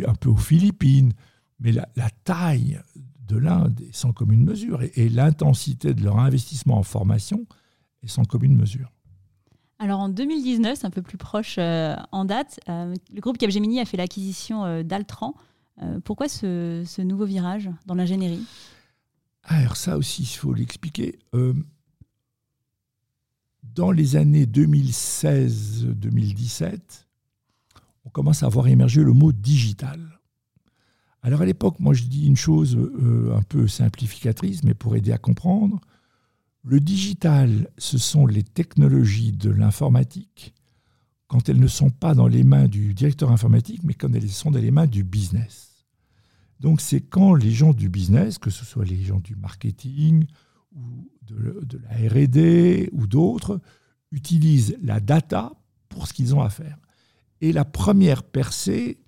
[0.06, 1.12] un peu aux Philippines,
[1.60, 1.86] mais la,
[2.24, 2.80] taille
[3.26, 7.46] de l'Inde est sans commune mesure et l'intensité de leur investissement en formation
[8.02, 8.90] est sans commune mesure.
[9.80, 13.78] Alors en 2019, c'est un peu plus proche euh, en date, euh, le groupe Capgemini
[13.80, 15.34] a fait l'acquisition euh, d'Altran.
[16.04, 18.44] pourquoi ce, nouveau virage dans l'ingénierie
[19.44, 21.20] Alors ça aussi, il faut l'expliquer.
[23.62, 27.06] dans les années 2016-2017,
[28.08, 30.00] on commence à voir émerger le mot digital.
[31.20, 32.78] Alors à l'époque, moi je dis une chose
[33.34, 35.78] un peu simplificatrice, mais pour aider à comprendre.
[36.64, 40.54] Le digital, ce sont les technologies de l'informatique
[41.26, 44.50] quand elles ne sont pas dans les mains du directeur informatique, mais quand elles sont
[44.50, 45.84] dans les mains du business.
[46.60, 50.24] Donc c'est quand les gens du business, que ce soit les gens du marketing
[50.74, 53.60] ou de, la RD ou d'autres,
[54.12, 55.52] utilisent la data
[55.90, 56.78] pour ce qu'ils ont à faire.
[57.40, 58.98] Et la première percée,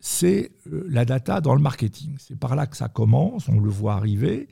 [0.00, 2.16] c'est euh, la data dans le marketing.
[2.18, 4.48] C'est par là que ça commence, on le voit arriver.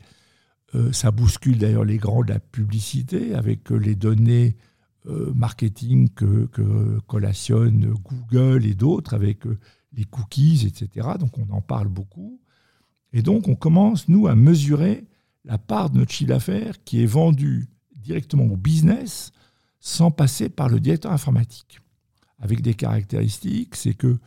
[0.76, 4.56] Euh, ça bouscule d'ailleurs les grands de la publicité avec euh, les données
[5.34, 9.44] marketing que, que, collationnent Google et d'autres, avec
[9.94, 11.08] les cookies, etc.
[11.18, 12.38] Donc on en parle beaucoup.
[13.14, 15.06] Et donc on commence, nous, à mesurer
[15.46, 19.32] la part de notre chiffre d'affaires qui est vendue directement au business
[19.80, 21.80] sans passer par le directeur informatique.
[22.40, 24.18] Avec des caractéristiques, c'est que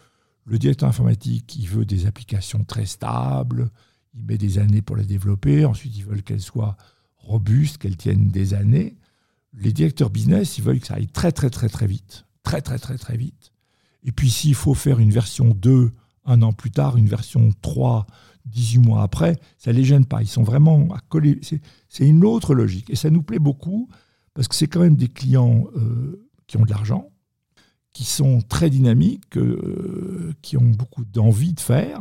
[0.45, 3.69] le directeur informatique, il veut des applications très stables,
[4.13, 5.65] il met des années pour les développer.
[5.65, 6.77] Ensuite, ils veulent qu'elles soient
[7.17, 8.95] robustes, qu'elles tiennent des années.
[9.53, 12.25] Les directeurs business, ils veulent que ça aille très, très, très, très vite.
[12.43, 13.51] Très, très, très, très vite.
[14.03, 15.91] Et puis, s'il faut faire une version 2
[16.25, 18.07] un an plus tard, une version 3
[18.45, 20.21] 18 mois après, ça ne les gêne pas.
[20.21, 21.39] Ils sont vraiment à coller.
[21.89, 22.89] C'est une autre logique.
[22.89, 23.89] Et ça nous plaît beaucoup
[24.33, 27.09] parce que c'est quand même des clients euh, qui ont de l'argent,
[27.93, 31.99] qui sont très dynamiques, euh, qui ont beaucoup d'envie de faire.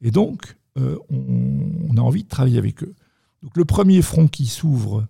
[0.00, 2.94] Et donc, euh, on, a envie de travailler avec eux.
[3.42, 5.06] Donc le premier front qui s'ouvre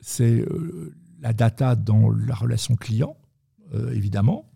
[0.00, 0.44] c'est
[1.20, 3.16] la data dans la relation client,
[3.92, 4.50] évidemment.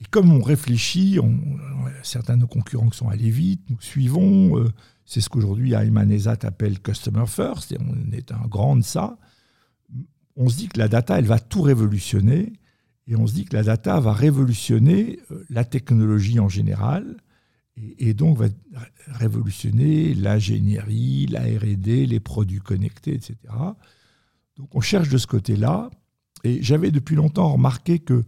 [0.00, 1.18] Et comme on réfléchit,
[2.02, 4.70] certains de nos concurrents qui sont allés vite, nous suivons.
[5.06, 9.16] c'est ce qu'aujourd'hui Ayman Ezat appelle Customer First, et on est un grand de ça.
[10.36, 12.52] On se dit que la data, elle va tout révolutionner
[13.06, 17.16] et on se dit que la data va révolutionner euh, la technologie en général,
[17.76, 18.48] et, donc va
[19.06, 23.36] révolutionner l'ingénierie, la RD, les produits connectés, etc.
[24.56, 25.90] Donc on cherche de ce côté-là.
[26.44, 28.24] Et j'avais depuis longtemps remarqué que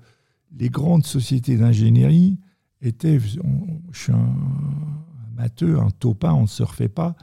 [0.56, 2.38] les grandes sociétés d'ingénierie
[2.80, 3.38] étaient, je
[3.92, 4.34] suis un,
[5.34, 7.16] matheux, un topin, on ne se refait pas,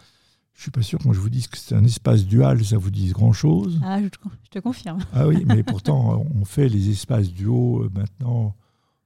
[0.53, 2.91] je suis pas sûr quand je vous dise que c'est un espace dual, ça vous
[2.91, 3.79] dise grand-chose.
[3.83, 4.09] Ah, je
[4.49, 4.99] te, confirme.
[5.13, 8.55] Ah oui, mais pourtant, on fait les espaces duaux euh, maintenant,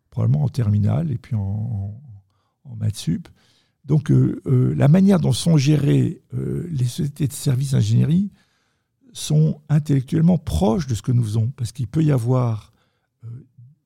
[0.09, 1.93] probablement en terminale et puis en,
[2.63, 3.29] en maths sup.
[3.85, 8.31] Donc, euh, euh, la manière dont sont gérées les sociétés de services ingénierie
[9.13, 11.53] sont intellectuellement proches de ce que nous faisons.
[11.55, 12.73] Parce qu'il peut y avoir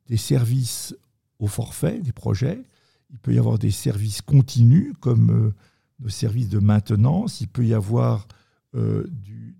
[0.07, 0.95] des services
[1.37, 2.63] au forfait, des projets.
[3.11, 5.53] Il peut y avoir des services continus, comme
[5.99, 8.27] nos services de maintenance, il peut y avoir
[8.75, 9.05] euh,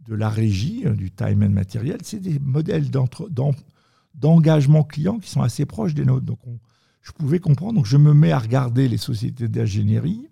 [0.05, 1.99] de la régie, hein, du time and material.
[2.03, 2.89] C'est des modèles
[4.13, 6.25] d'engagement client qui sont assez proches des nôtres.
[6.25, 6.39] Donc
[7.01, 7.75] je pouvais comprendre.
[7.75, 10.27] Donc je me mets à regarder les sociétés d'ingénierie.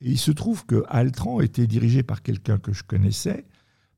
[0.00, 3.46] Et il se trouve que Altran était dirigé par quelqu'un que je connaissais,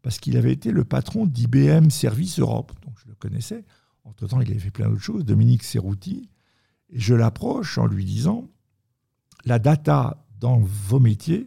[0.02, 2.72] parce qu'il avait été le patron d'IBM Service Europe.
[2.84, 3.64] Donc je le connaissais.
[4.04, 6.30] Entre-temps, il avait fait plein d'autres choses, Dominique Serrouti.
[6.88, 8.48] Et je l'approche en lui disant,
[9.44, 11.46] la data dans vos métiers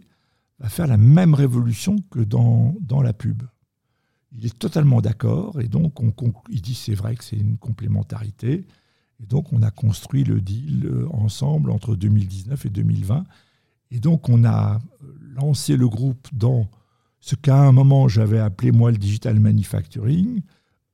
[0.59, 3.43] va faire la même révolution que dans, dans la pub.
[4.31, 6.13] Il est totalement d'accord et donc on,
[6.49, 8.65] il dit c'est vrai que c'est une complémentarité.
[9.19, 13.25] Et donc on a construit le deal euh, ensemble entre 2019 et 2020.
[13.91, 14.79] Et donc on a
[15.35, 16.67] lancé le groupe dans
[17.19, 20.41] ce qu'à un moment j'avais appelé moi le digital manufacturing.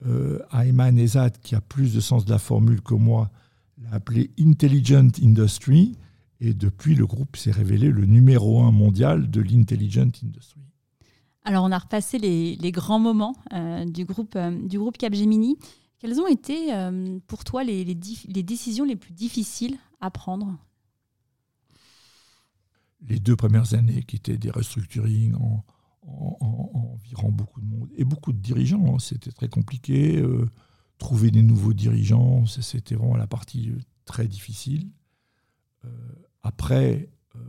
[0.05, 3.29] Euh, Ayman Ezad, qui a plus de sens de la formule que moi,
[3.81, 5.97] l'a appelé Intelligent Industry.
[6.41, 10.61] Et depuis, le groupe s'est révélé le numéro un mondial de l'intelligent industry.
[11.43, 15.57] Alors, on a repassé les, grands moments euh, du, groupe, euh, du groupe Capgemini.
[15.99, 20.57] Quelles ont été euh, pour toi les, les, décisions les plus difficiles à prendre?
[23.01, 25.65] Les deux premières années qui étaient des restructurings en,
[26.03, 28.95] en, virant beaucoup de monde et beaucoup de dirigeants.
[28.95, 28.99] Hein.
[28.99, 30.23] C'était très compliqué.
[30.99, 33.71] trouver des nouveaux dirigeants, c'était vraiment la partie
[34.05, 34.89] très difficile.
[36.43, 37.39] Après, euh,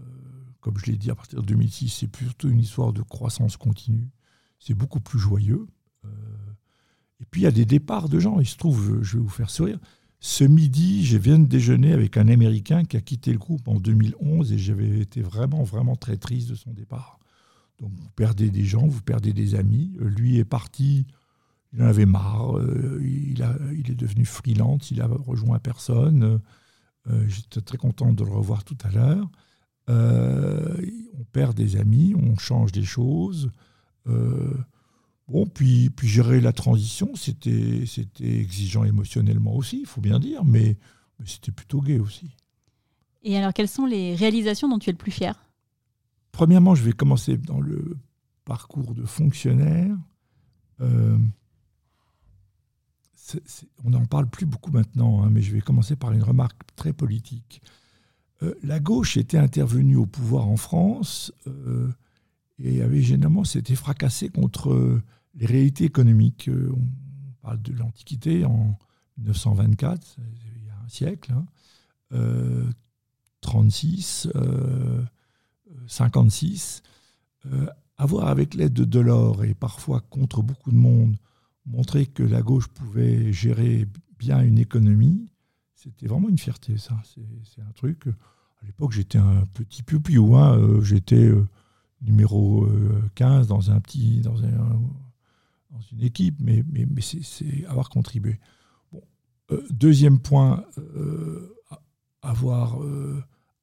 [0.61, 4.09] comme je l'ai dit, à partir de 2006, c'est plutôt une histoire de croissance continue.
[4.59, 5.67] C'est beaucoup plus joyeux.
[6.05, 6.09] Euh,
[7.21, 8.41] et puis, il y a des départs de gens.
[8.41, 9.79] Il se trouve, je vais vous faire sourire.
[10.19, 13.81] Ce midi, je viens de déjeuner avec un Américain qui a quitté le groupe en
[13.81, 17.19] 2011 et j'avais été vraiment, vraiment très triste de son départ.
[17.79, 19.93] Donc, vous perdez des gens, vous perdez des amis.
[19.99, 21.07] Lui est parti,
[21.73, 22.59] il en avait marre.
[22.59, 26.41] Euh, il, a, il est devenu freelance, il a rejoint personne.
[27.09, 29.31] Euh, j'étais très content de le revoir tout à l'heure.
[29.89, 30.77] Euh,
[31.19, 33.51] on perd des amis, on change des choses.
[34.07, 34.55] Euh,
[35.29, 37.85] bon, puis, puis gérer la transition, c'était,
[38.21, 40.77] exigeant émotionnellement aussi, il faut bien dire, mais,
[41.19, 42.31] mais c'était plutôt gai aussi.
[43.23, 45.45] Et alors, quelles sont les réalisations dont tu es le plus fier?
[46.33, 47.97] Premièrement, je vais commencer dans le
[48.45, 49.97] parcours de fonctionnaire
[53.85, 56.93] on n'en parle plus beaucoup maintenant, hein, mais je vais commencer par une remarque très
[56.93, 57.63] politique.
[58.43, 61.89] Euh, la gauche était intervenue au pouvoir en France euh,
[62.59, 65.01] et avait généralement s'était fracassée contre
[65.35, 66.49] les réalités économiques.
[66.49, 68.79] Euh, on parle de l'Antiquité en
[69.19, 71.35] 1924, il y a un siècle,
[73.41, 74.29] 36,
[75.87, 76.83] 56.
[77.97, 81.17] avoir avec l'aide de Delors et parfois contre beaucoup de monde
[81.67, 83.87] montrer que la gauche pouvait gérer
[84.19, 85.31] bien une économie,
[85.75, 87.01] c'était vraiment une fierté, ça.
[87.05, 88.07] C'est un truc.
[88.07, 90.59] À l'époque, j'étais un petit piou hein.
[90.59, 91.49] Euh, j'étais euh,
[92.03, 92.69] numéro
[93.15, 94.81] 15 euh, dans un petit, dans, un,
[95.71, 98.39] dans une équipe, mais, mais, mais c'est avoir contribué.
[98.93, 99.03] Bon.
[99.71, 100.65] deuxième point,
[102.21, 102.77] avoir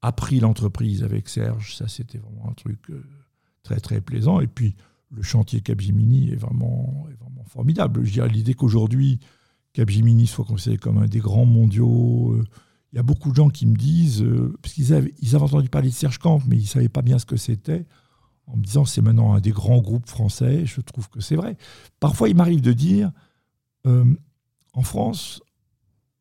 [0.02, 2.92] appris l'entreprise avec Serge, ça c'était vraiment un truc
[3.62, 4.40] très très plaisant.
[4.40, 4.76] Et puis
[5.12, 8.04] le chantier Capgemini est vraiment, est vraiment formidable.
[8.06, 9.20] Je l'idée qu'aujourd'hui,
[9.74, 12.34] Capgemini soit considéré comme un des grands mondiaux.
[12.34, 12.44] Euh,
[12.94, 15.44] il y a beaucoup de gens qui me disent, euh, parce qu'ils avaient, ils avaient
[15.44, 17.86] entendu parler de Serge Camp, mais ils ne savaient pas bien ce que c'était,
[18.48, 20.66] en me disant c'est maintenant un des grands groupes français.
[20.66, 21.58] Je trouve que c'est vrai.
[22.00, 23.12] Parfois, il m'arrive de dire,
[23.86, 24.06] euh,
[24.74, 25.42] en France,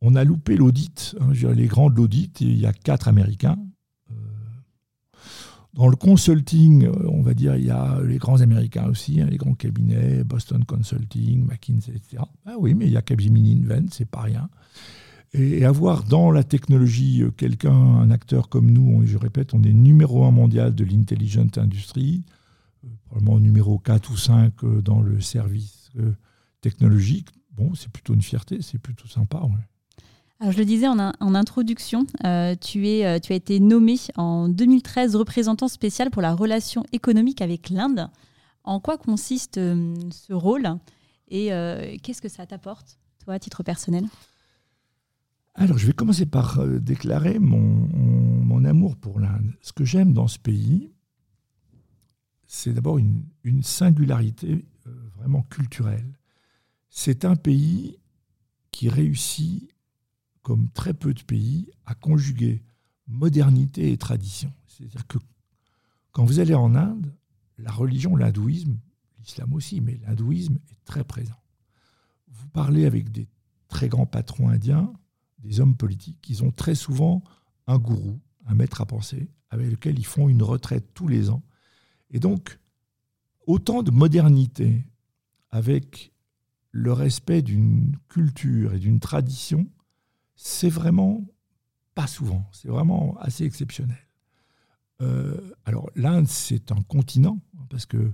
[0.01, 1.15] on a loupé l'audit.
[1.21, 3.59] Hein, les grands de l'audit, il y a quatre Américains.
[5.77, 9.37] Dans le consulting, on va dire, il y a les grands américains aussi, hein, les
[9.37, 12.23] grands cabinets, Boston Consulting, McKinsey, etc.
[12.47, 14.49] Ah oui, mais il y a Capgemini Invent, c'est pas rien.
[15.35, 20.25] Et avoir dans la technologie quelqu'un, un acteur comme nous, je répète, on est numéro
[20.25, 22.25] un mondial de l'intelligent industry,
[23.05, 25.91] probablement numéro 4 ou 5 dans le service
[26.63, 27.29] technologique.
[27.55, 29.43] Bon, c'est plutôt une fierté, c'est plutôt sympa.
[30.41, 30.99] Je le disais en,
[31.35, 37.41] introduction, euh, euh, tu as été nommé en 2013 représentant spécial pour la relation économique
[37.41, 38.11] avec l'Inde.
[38.63, 40.69] En quoi consiste euh, ce rôle
[41.29, 41.49] et
[42.03, 44.05] qu'est-ce que ça t'apporte, toi, à titre personnel?
[45.55, 49.53] Alors, je vais commencer par déclarer mon, mon, amour pour l'Inde.
[49.61, 50.93] Ce que j'aime dans ce pays,
[52.47, 54.67] c'est d'abord une, une, singularité
[55.17, 56.17] vraiment culturelle.
[56.91, 57.99] C'est un pays
[58.71, 59.69] qui réussit
[60.47, 62.63] comme très peu de pays, à conjuguer
[63.09, 64.53] modernité et tradition.
[64.69, 65.19] C'est-à-dire que
[66.13, 67.13] quand vous allez en Inde,
[67.59, 68.79] la religion, l'hindouisme,
[69.19, 71.43] l'islam aussi, mais l'hindouisme est très présent.
[72.29, 73.27] Vous parlez avec des
[73.67, 74.93] très grands patrons indiens,
[75.41, 77.25] des hommes politiques, ils ont très souvent
[77.67, 81.43] un gourou, un maître à penser, avec lequel ils font une retraite tous les ans.
[82.11, 82.61] Et donc,
[83.49, 84.87] autant de modernité
[85.51, 86.13] avec
[86.71, 89.69] le respect d'une culture et d'une tradition
[90.37, 91.25] c'est vraiment
[91.95, 94.07] pas souvent, c'est vraiment assez exceptionnel.
[95.03, 98.13] Euh, alors l'Inde, c'est un continent, parce que euh,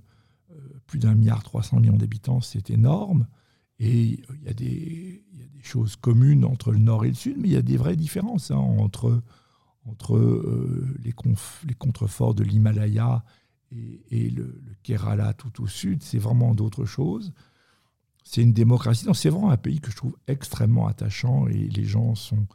[0.87, 3.27] plus d'un milliard trois cents millions d'habitants, c'est énorme,
[3.79, 5.25] et il y, a des,
[5.63, 8.51] choses communes entre le nord et le sud, mais il y a des vraies différences
[8.51, 9.23] hein, entre,
[10.11, 13.25] euh, les, contreforts de l'Himalaya
[13.71, 17.33] et, le, Kerala tout au sud, c'est vraiment d'autres choses
[18.25, 19.07] c'est une démocratie.
[19.15, 22.47] c'est vraiment un pays que je trouve extrêmement attachant et les gens sont.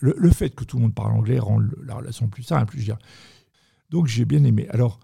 [0.00, 2.78] Le, fait que tout le monde parle anglais rend la relation plus simple.
[2.78, 2.92] Je
[3.90, 4.68] Donc j'ai bien aimé.
[4.70, 5.00] Alors,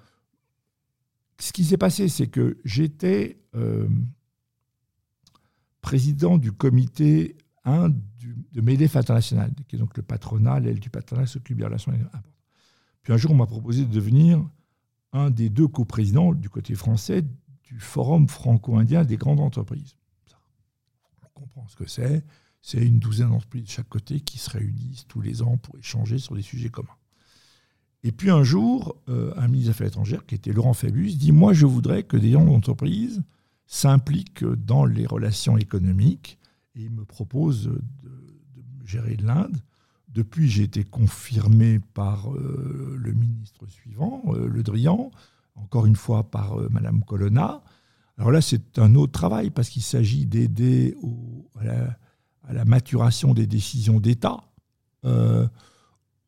[1.41, 3.89] ce qui s'est passé, c'est que j'étais euh,
[5.81, 11.27] président du comité 1 de MEDEF International, qui est donc le patronat, l'aile du patronat
[11.27, 11.93] s'occupe des relations
[13.03, 14.45] Puis un jour, on m'a proposé de devenir
[15.13, 17.23] un des deux coprésidents du côté français
[17.65, 19.98] du Forum franco-indien des grandes entreprises
[21.39, 22.25] comprend ce que c'est.
[22.61, 26.19] C'est une douzaine d'entreprises de chaque côté qui se réunissent tous les ans pour échanger
[26.19, 26.97] sur des sujets communs.
[28.05, 31.33] Et puis un jour, euh, un ministre des Affaires étrangères, qui était Laurent Fabius, dit
[31.33, 33.23] Moi, je voudrais que des grandes entreprises
[33.67, 36.39] s'impliquent dans les relations économiques.
[36.75, 37.81] Et me propose de,
[38.85, 39.57] gérer l'Inde.
[40.09, 45.11] Depuis, j'ai été confirmé par euh, le ministre suivant, euh, Le Drian,
[45.57, 47.63] encore une fois par Madame Colonna.
[48.19, 50.97] Alors là, c'est un autre travail parce qu'il s'agit d'aider
[51.61, 54.43] à, la, maturation des décisions d'État,
[55.05, 55.47] euh,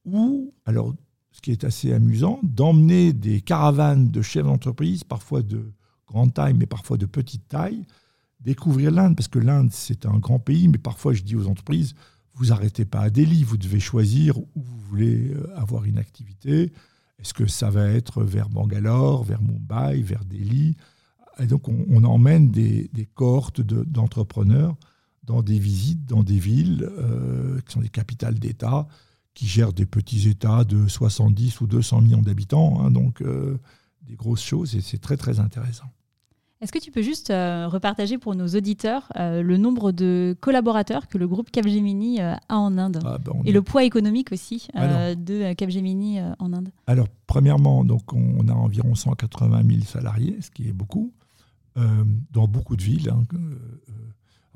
[0.05, 0.95] ou, alors,
[1.33, 5.73] ce qui est assez amusant, d'emmener des caravanes de chefs d'entreprise, parfois de
[6.07, 7.85] grande taille, mais parfois de petite taille,
[8.41, 11.95] découvrir l'Inde, parce que l'Inde, c'est un grand pays, mais parfois, je dis aux entreprises,
[12.35, 16.73] vous arrêtez pas à Delhi, vous devez choisir où vous voulez euh, avoir une activité.
[17.19, 20.77] Est-ce que ça va être vers Bangalore, vers Mumbai, vers Delhi?
[21.41, 24.77] Et donc, on, emmène des, cohortes d'entrepreneurs
[25.25, 28.87] dans des visites, dans des villes euh, qui sont des capitales d'État,
[29.35, 32.81] qui gèrent des petits États de 70 ou 200 millions d'habitants.
[32.81, 33.59] Hein, donc, euh,
[34.03, 35.87] des grosses choses, et c'est très, très intéressant.
[36.61, 41.17] Est-ce que tu peux juste euh, repartager pour nos auditeurs le nombre de collaborateurs que
[41.17, 46.21] le groupe Capgemini a en Inde ah, ben, et le poids économique aussi de Capgemini
[46.39, 46.69] en Inde?
[46.87, 51.15] Alors, premièrement, donc, on a environ 180 000 salariés, ce qui est beaucoup.
[51.77, 53.11] Euh, dans beaucoup de villes.
[53.11, 53.57] Hein, euh,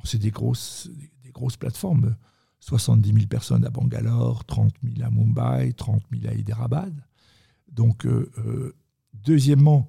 [0.03, 0.91] c'est des grosses,
[1.23, 2.17] des, grosses plateformes.
[2.59, 6.93] 70 000 personnes à Bangalore, 30 000 à Mumbai, 30 000 à Hyderabad.
[7.71, 8.75] Donc, euh,
[9.13, 9.89] deuxièmement,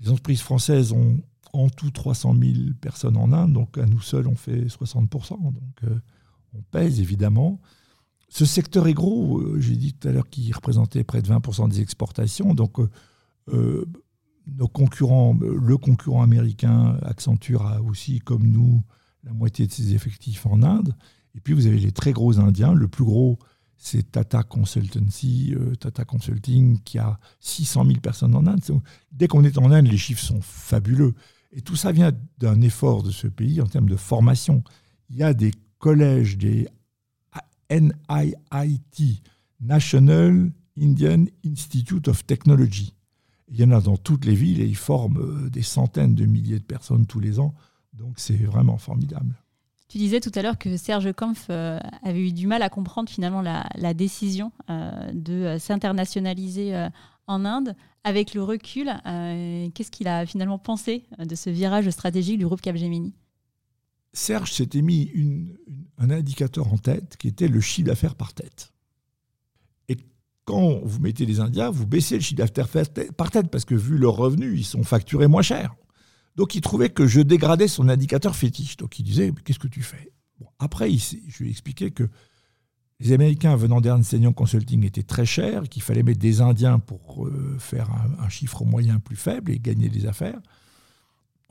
[0.00, 1.20] les entreprises françaises ont
[1.52, 5.40] en tout 300 000 personnes en Inde, donc à nous seuls, on fait 60%.
[5.42, 6.00] Donc,
[6.54, 7.60] on pèse évidemment.
[8.28, 11.80] Ce secteur est gros, j'ai dit tout à l'heure qu'il représentait près de 20% des
[11.80, 12.54] exportations.
[12.54, 12.78] Donc,
[14.46, 18.82] nos concurrents, le concurrent américain Accenture a aussi, comme nous,
[19.24, 20.94] la moitié de ses effectifs en Inde.
[21.34, 22.74] Et puis vous avez les très gros Indiens.
[22.74, 23.38] Le plus gros,
[23.76, 28.62] c'est Tata Consultancy, euh, Tata Consulting, qui a 600 000 personnes en Inde.
[29.12, 31.14] Dès qu'on est en Inde, les chiffres sont fabuleux.
[31.52, 34.62] Et tout ça vient d'un effort de ce pays en termes de formation.
[35.10, 36.68] Il y a des collèges, des
[37.70, 39.22] NIIT,
[39.60, 42.94] National Indian Institute of Technology,
[43.48, 46.26] il y en a dans toutes les villes et ils forment euh, des centaines de
[46.26, 47.54] milliers de personnes tous les ans.
[47.92, 49.34] Donc c'est vraiment formidable.
[49.88, 53.08] Tu disais tout à l'heure que Serge Kampf euh, avait eu du mal à comprendre
[53.08, 56.88] finalement la, décision euh, de s'internationaliser
[57.26, 57.76] en Inde.
[58.06, 58.92] Avec le recul,
[59.72, 63.14] qu'est-ce qu'il a finalement pensé de ce virage stratégique du groupe Capgemini?
[64.12, 65.10] Serge s'était mis
[65.96, 68.73] un indicateur en tête qui était le chiffre d'affaires par tête.
[70.44, 72.86] Quand vous mettez les Indiens, vous baissez le chiffre d'affaires
[73.16, 75.74] par tête parce que vu leurs revenus, ils sont facturés moins cher.
[76.36, 78.76] Donc il trouvait que je dégradais son indicateur fétiche.
[78.76, 80.12] Donc il disait Qu'est-ce que tu fais?
[80.58, 82.08] Après, je lui ai expliqué que
[83.00, 87.26] les Américains venant d'Ernst Young Consulting étaient très chers, qu'il fallait mettre des Indiens pour
[87.26, 90.40] euh, faire un, un, chiffre moyen plus faible et gagner des affaires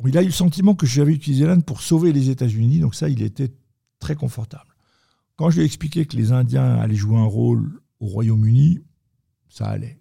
[0.07, 3.09] il a eu le sentiment que j'avais utilisé l'Inde pour sauver les États-Unis, donc ça,
[3.09, 3.51] il était
[3.99, 4.75] très confortable.
[5.35, 8.79] Quand je lui ai expliqué que les Indiens allaient jouer un rôle au Royaume-Uni,
[9.47, 9.97] ça allait.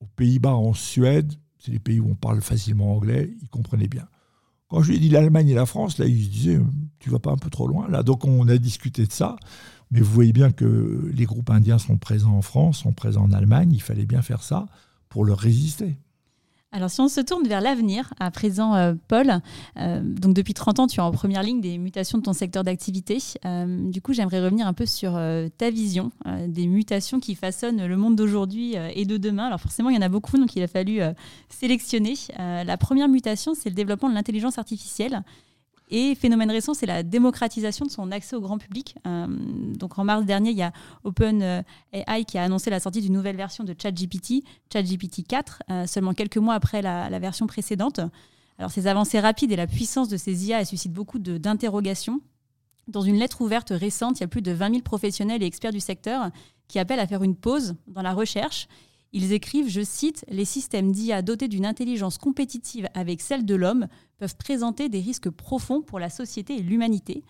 [0.00, 4.08] Aux Pays-Bas, en Suède, c'est des pays où on parle facilement anglais, il comprenait bien.
[4.68, 6.60] Quand je lui ai dit l'Allemagne et la France, là, il se disait,
[6.98, 8.02] tu vas pas un peu trop loin là.
[8.02, 9.36] Donc on a discuté de ça.
[9.92, 13.32] Mais vous voyez bien que les groupes indiens sont présents en France, sont présents en
[13.32, 13.72] Allemagne.
[13.72, 14.66] Il fallait bien faire ça
[15.08, 15.96] pour leur résister.
[16.76, 19.40] Alors si on se tourne vers l'avenir, à présent, euh, Paul,
[19.78, 22.64] euh, donc depuis 30 ans, tu es en première ligne des mutations de ton secteur
[22.64, 23.16] d'activité.
[23.46, 25.18] Euh, du coup, j'aimerais revenir un peu sur
[25.56, 26.12] ta vision
[26.46, 29.46] des mutations qui façonnent le monde d'aujourd'hui et de demain.
[29.46, 31.00] Alors forcément, il y en a beaucoup, donc il a fallu
[31.48, 32.14] sélectionner.
[32.36, 35.22] la première mutation, c'est le développement de l'intelligence artificielle.
[35.88, 38.96] Et phénomène récent, c'est la démocratisation de son accès au grand public.
[39.06, 40.72] Euh, donc en mars dernier, il y a
[41.04, 46.12] OpenAI qui a annoncé la sortie d'une nouvelle version de ChatGPT, ChatGPT 4, euh, seulement
[46.12, 48.00] quelques mois après la, version précédente.
[48.58, 52.20] Alors ces avancées rapides et la puissance de ces IA suscitent beaucoup d'interrogations.
[52.88, 55.72] Dans une lettre ouverte récente, il y a plus de 20 000 professionnels et experts
[55.72, 56.30] du secteur
[56.68, 58.66] qui appellent à faire une pause dans la recherche
[59.12, 63.88] ils écrivent, je cite, Les systèmes d'IA dotés d'une intelligence compétitive avec celle de l'homme
[64.18, 67.22] peuvent présenter des risques profonds pour la société et l'humanité.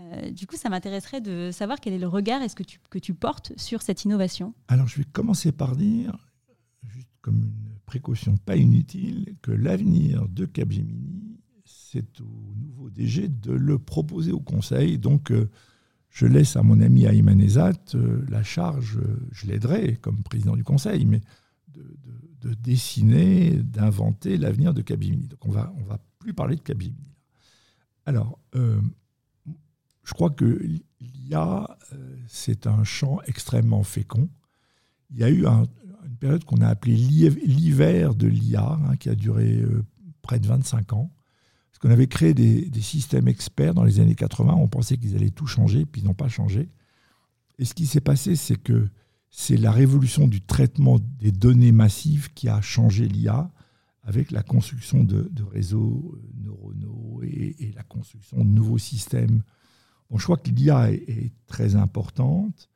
[0.00, 2.98] Euh, du coup, ça m'intéresserait de savoir quel est le regard est-ce que tu, que
[2.98, 4.54] tu portes sur cette innovation?
[4.68, 6.16] Alors, je vais commencer par dire,
[6.84, 13.52] juste comme une précaution pas inutile, que l'avenir de Capgemini, c'est au nouveau DG de
[13.52, 14.98] le proposer au Conseil.
[14.98, 15.48] Donc, euh,
[16.16, 18.98] je laisse à mon ami Ayman Ezat euh, la charge,
[19.32, 21.20] je l'aiderai comme président du conseil, mais
[21.74, 25.28] de, dessiner, d'inventer l'avenir de Capgemini.
[25.28, 27.12] Donc on va, va plus parler de Capgemini.
[28.06, 28.80] Alors, euh,
[30.04, 30.58] je crois que
[31.00, 34.30] l'IA, euh, c'est un champ extrêmement fécond.
[35.10, 39.14] Il y a eu une période qu'on a appelée l'hiver de l'IA, hein, qui a
[39.14, 39.62] duré
[40.22, 41.10] près de 25 ans.
[41.76, 45.28] Parce qu'on avait créé des, systèmes experts dans les années 80, on pensait qu'ils allaient
[45.28, 46.70] tout changer, puis ils n'ont pas changé.
[47.58, 48.88] Et ce qui s'est passé, c'est que
[49.28, 53.50] c'est la révolution du traitement des données massives qui a changé l'IA
[54.04, 59.42] avec la construction de, réseaux euh, neuronaux et, la construction de nouveaux systèmes.
[60.08, 62.70] Bon, je crois que l'IA est, est, très importante.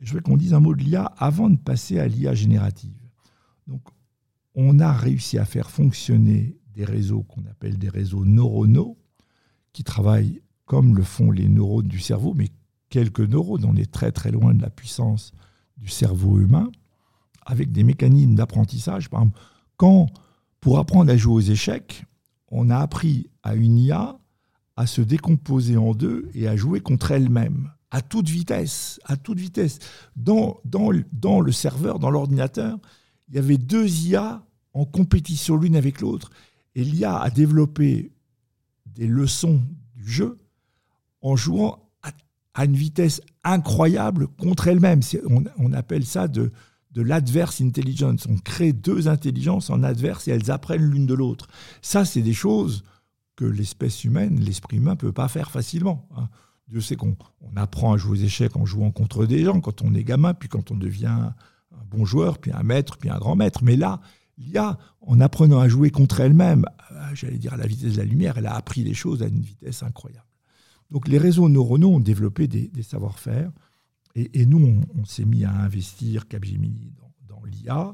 [0.00, 2.94] Je veux qu'on dise un mot de l'IA avant de passer à l'IA générative.
[3.66, 3.82] Donc,
[4.54, 8.98] on a réussi à faire fonctionner des réseaux qu'on appelle des réseaux neuronaux,
[9.72, 12.50] qui travaillent comme le font les neurones du cerveau, mais
[12.90, 15.32] quelques neurones, on est très très loin de la puissance
[15.78, 16.70] du cerveau humain,
[17.46, 19.08] avec des mécanismes d'apprentissage.
[19.08, 19.40] Par exemple,
[19.76, 20.06] quand,
[20.60, 22.04] pour apprendre à jouer aux échecs,
[22.48, 24.18] on a appris à une IA
[24.76, 29.38] à se décomposer en deux et à jouer contre elle-même, à toute vitesse, à toute
[29.38, 29.78] vitesse.
[30.14, 32.78] Dans, dans, dans le serveur, dans l'ordinateur,
[33.28, 36.30] il y avait deux IA en compétition l'une avec l'autre.
[36.76, 38.12] Et l'IA a développé
[38.84, 39.62] des leçons
[39.94, 40.38] du jeu
[41.22, 41.88] en jouant
[42.54, 45.00] à, une vitesse incroyable contre elle-même.
[45.58, 46.52] On, appelle ça de,
[46.92, 48.26] de l'adverse intelligence.
[48.28, 51.48] On crée deux intelligences en adverse et elles apprennent l'une de l'autre.
[51.80, 52.84] Ça, c'est des choses
[53.36, 56.06] que l'espèce humaine, l'esprit humain, ne peut pas faire facilement.
[56.14, 56.28] Hein.
[56.68, 57.16] Dieu sait qu'on
[57.56, 60.50] apprend à jouer aux échecs en jouant contre des gens quand on est gamin, puis
[60.50, 61.34] quand on devient un
[61.90, 63.60] bon joueur, puis un maître, puis un grand maître.
[63.62, 64.00] Mais là,
[64.38, 68.04] l'IA, en apprenant à jouer contre elle-même, euh, j'allais dire à la vitesse de la
[68.04, 70.26] lumière, elle a appris des choses à une vitesse incroyable.
[70.90, 73.50] Donc les réseaux neuronaux ont développé des, savoir-faire,
[74.14, 76.90] et, nous, on, s'est mis à investir Capgemini
[77.28, 77.92] dans, l'IA,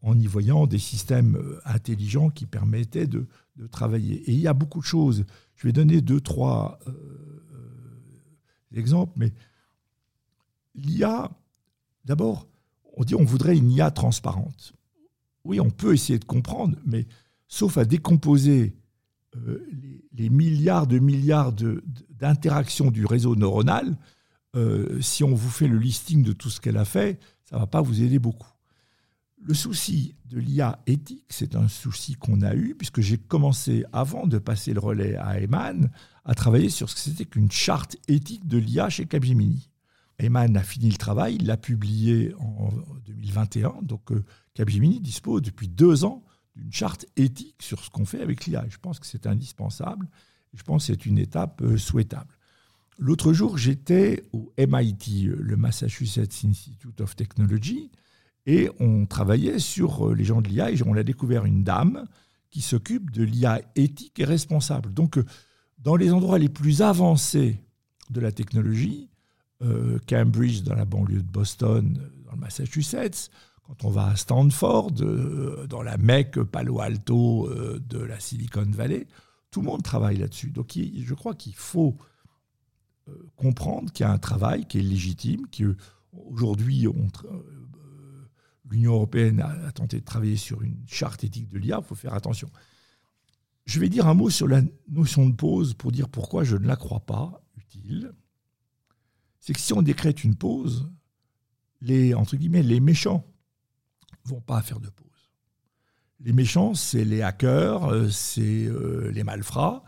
[0.00, 3.26] en, y voyant des systèmes euh, intelligents qui permettaient de,
[3.70, 4.22] travailler.
[4.30, 5.24] Et il y a beaucoup de choses.
[5.56, 6.92] Je vais donner deux, trois euh,
[8.72, 9.32] exemples, mais
[10.76, 11.30] l'IA,
[12.04, 12.46] d'abord,
[12.96, 14.74] on dit on voudrait une IA transparente
[15.44, 17.06] oui, on peut essayer de comprendre, mais
[17.48, 18.74] sauf à décomposer
[19.36, 19.66] euh,
[20.12, 23.96] les, milliards de milliards d'interactions du réseau neuronal,
[24.54, 27.60] euh, si on vous fait le listing de tout ce qu'elle a fait, ça ne
[27.60, 28.48] va pas vous aider beaucoup.
[29.44, 34.26] Le souci de l'IA éthique, c'est un souci qu'on a eu, puisque j'ai commencé, avant
[34.26, 35.90] de passer le relais à Eman,
[36.24, 39.70] à travailler sur ce que c'était qu'une charte éthique de l'IA chez Capgemini.
[40.18, 42.70] Eman a fini le travail, il l'a publié en
[43.06, 43.74] 2021.
[43.82, 44.24] Donc euh,
[44.54, 46.22] Capgemini dispose depuis deux ans
[46.56, 48.66] d'une charte éthique sur ce qu'on fait avec l'IA.
[48.68, 50.08] Je pense que c'est indispensable.
[50.54, 52.36] Je pense que c'est une étape euh, souhaitable.
[52.98, 57.90] L'autre jour, j'étais au MIT, le Massachusetts Institute of Technology,
[58.46, 62.06] et on travaillait sur euh, les gens de l'IA et on a découvert une dame
[62.50, 64.92] qui s'occupe de l'IA éthique et responsable.
[64.92, 65.24] Donc, euh,
[65.78, 67.60] dans les endroits les plus avancés
[68.10, 69.08] de la technologie,
[69.62, 73.30] euh, Cambridge dans la banlieue de Boston, dans le Massachusetts,
[73.62, 77.48] quand on va à Stanford, dans la Mecque, Palo Alto
[77.78, 79.06] de la Silicon Valley,
[79.50, 80.50] tout le monde travaille là-dessus.
[80.50, 81.96] Donc je crois qu'il faut
[83.36, 86.86] comprendre qu'il y a un travail qui est légitime, qu'aujourd'hui,
[88.70, 92.14] l'Union européenne a, tenté de travailler sur une charte éthique de l'IA, il faut faire
[92.14, 92.50] attention.
[93.64, 96.66] Je vais dire un mot sur la notion de pause pour dire pourquoi je ne
[96.66, 98.12] la crois pas utile.
[99.38, 100.90] C'est que si on décrète une pause,
[101.80, 103.26] les, entre guillemets, les méchants
[104.24, 105.08] vont pas faire de pause.
[106.20, 109.82] Les méchants, c'est les hackers, euh, c'est euh, les malfrats,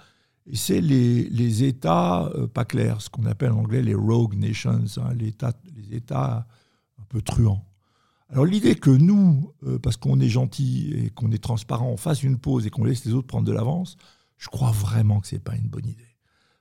[0.47, 4.85] et c'est les, États euh, pas clairs, ce qu'on appelle en anglais les rogue nations,
[4.99, 5.33] hein, les,
[5.77, 6.47] les États
[6.99, 7.65] un peu truands.
[8.31, 12.39] Alors l'idée que nous, parce qu'on est gentil et qu'on est transparent, on fasse une
[12.39, 13.97] pause et qu'on laisse les autres prendre de l'avance,
[14.39, 16.17] je crois vraiment que ce n'est pas une bonne idée.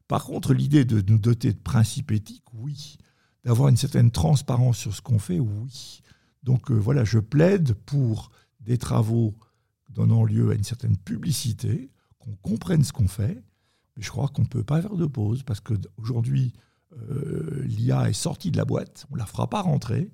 [0.08, 2.98] Par contre, l'idée de nous doter de principes éthiques, oui.
[3.44, 6.02] D'avoir une certaine transparence sur ce qu'on fait, oui.
[6.44, 9.36] Donc euh, voilà, je plaide pour des travaux
[9.90, 13.44] donnant lieu à une certaine publicité, qu'on comprenne ce qu'on fait,
[13.96, 16.54] mais je crois qu'on ne peut pas faire de pause parce qu'aujourd'hui,
[16.94, 20.12] euh, l'IA est sortie de la boîte, on ne la fera pas rentrer.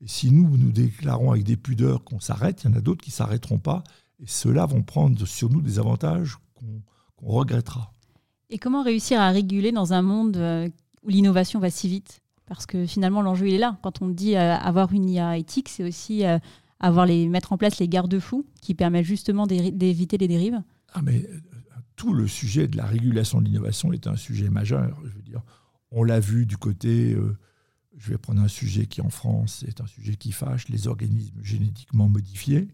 [0.00, 3.02] Et si nous, nous déclarons avec des pudeurs qu'on s'arrête, il y en a d'autres
[3.02, 3.84] qui ne s'arrêteront pas.
[4.18, 6.82] Et ceux-là vont prendre sur nous des avantages qu'on
[7.26, 7.92] regrettera.
[8.50, 10.68] Et comment réussir à réguler dans un monde euh,
[11.02, 12.21] où l'innovation va si vite?
[12.54, 13.78] Parce que finalement, l'enjeu, il est là.
[13.82, 16.38] Quand on dit euh, avoir une IA éthique, c'est aussi euh,
[16.80, 20.62] avoir les, mettre en place les garde-fous qui permettent justement d'éviter les dérives.
[20.94, 21.28] Ah, mais
[21.96, 25.00] tout le sujet de la régulation de l'innovation est un sujet majeur.
[25.04, 25.42] Je veux dire,
[25.90, 27.16] on l'a vu du côté
[27.96, 31.42] je vais prendre un sujet qui en France est un sujet qui fâche, les organismes
[31.42, 32.68] génétiquement modifiés.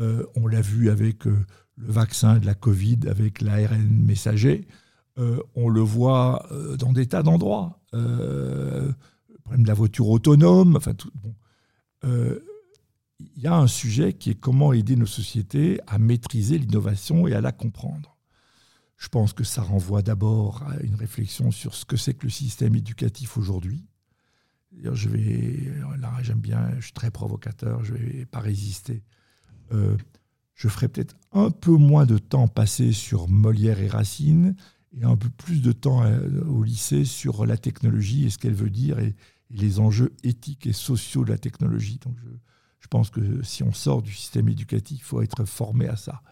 [0.00, 1.44] Euh, on l'a vu avec euh,
[1.76, 4.66] le vaccin de la Covid, avec l'ARN messager.
[5.18, 6.48] Euh, on le voit
[6.78, 7.80] dans des tas d'endroits.
[7.94, 10.76] Le problème de la voiture autonome.
[10.76, 11.10] Enfin, tout,
[12.02, 17.34] il y a un sujet qui est comment aider nos sociétés à maîtriser l'innovation et
[17.34, 18.16] à la comprendre.
[18.96, 22.30] Je pense que ça renvoie d'abord à une réflexion sur ce que c'est que le
[22.30, 23.84] système éducatif aujourd'hui
[24.92, 29.02] je vais, là j'aime bien, je suis très provocateur, je ne vais pas résister.
[29.72, 29.96] Euh,
[30.54, 34.54] je ferai peut-être un peu moins de temps passé sur Molière et Racine
[35.00, 38.54] et un peu plus de temps euh, au lycée sur la technologie et ce qu'elle
[38.54, 39.14] veut dire et,
[39.50, 42.00] les enjeux éthiques et sociaux de la technologie.
[42.02, 42.16] Donc
[42.80, 46.22] je, pense que si on sort du système éducatif, il faut être formé à ça.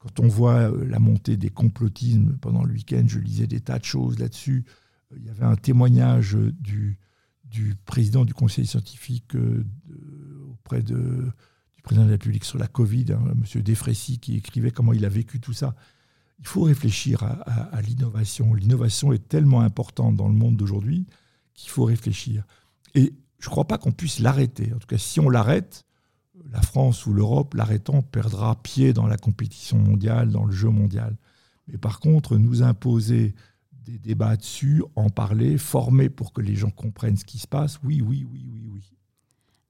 [0.00, 3.78] Quand on voit euh, la montée des complotismes pendant le week-end, je lisais des tas
[3.78, 4.64] de choses là-dessus.
[5.16, 6.98] Il y avait un témoignage du,
[7.86, 9.64] président du conseil scientifique euh,
[10.50, 10.94] auprès du
[11.82, 13.62] président de la République sur la Covid, hein, M.
[13.62, 15.74] Defressy, qui écrivait comment il a vécu tout ça.
[16.40, 18.54] Il faut réfléchir à, l'innovation.
[18.54, 21.06] L'innovation est tellement importante dans le monde d'aujourd'hui
[21.54, 22.44] qu'il faut réfléchir.
[22.94, 24.72] Et je ne crois pas qu'on puisse l'arrêter.
[24.72, 25.84] En tout cas, si on l'arrête,
[26.52, 31.16] la France ou l'Europe, l'arrêtant, perdra pied dans la compétition mondiale, dans le jeu mondial.
[31.66, 33.34] Mais par contre, nous imposer
[33.72, 37.80] des débats dessus, en parler, former pour que les gens comprennent ce qui se passe.
[37.82, 38.92] Oui, oui, oui, oui, oui.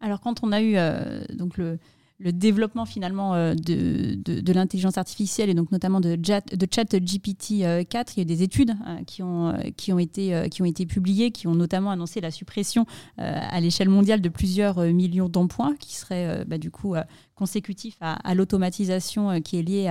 [0.01, 1.79] Alors quand on a eu euh, donc le,
[2.19, 7.61] le, développement finalement euh, de, de, l'intelligence artificielle et donc notamment de, de chat GPT
[7.61, 8.75] 4, euh, il y a des études
[9.07, 12.87] qui, ont, qui, ont été, qui ont été publiées, qui ont notamment annoncé la suppression
[13.17, 16.95] à l'échelle mondiale de plusieurs millions d'emplois qui seraient bah, du coup
[17.39, 19.87] consécutif à, l'automatisation euh, qui est liée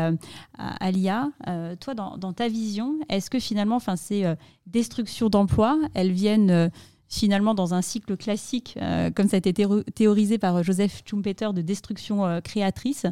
[0.58, 1.32] à, l'IA.
[1.48, 6.70] Euh, toi, dans, ta vision, est-ce que finalement, ces euh, destructions d'emplois, elles viennent
[7.10, 8.78] finalement dans un cycle classique,
[9.16, 9.54] comme ça a été
[9.96, 13.06] théorisé par Joseph Schumpeter, de destruction créatrice,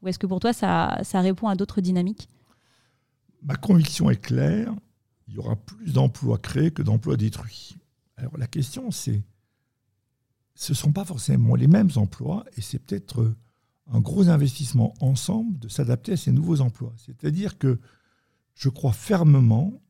[0.00, 2.28] ou est-ce que pour toi, ça, ça répond à d'autres dynamiques?
[3.42, 4.74] Ma conviction est claire,
[5.28, 7.76] il y aura plus d'emplois créés que d'emplois détruits.
[8.16, 9.22] Alors la question, c'est,
[10.54, 13.34] ce ne sont pas forcément les mêmes emplois, et c'est peut-être
[13.92, 16.94] un gros investissement ensemble de s'adapter à ces nouveaux emplois.
[16.96, 17.80] C'est-à-dire que
[18.54, 19.80] je crois fermement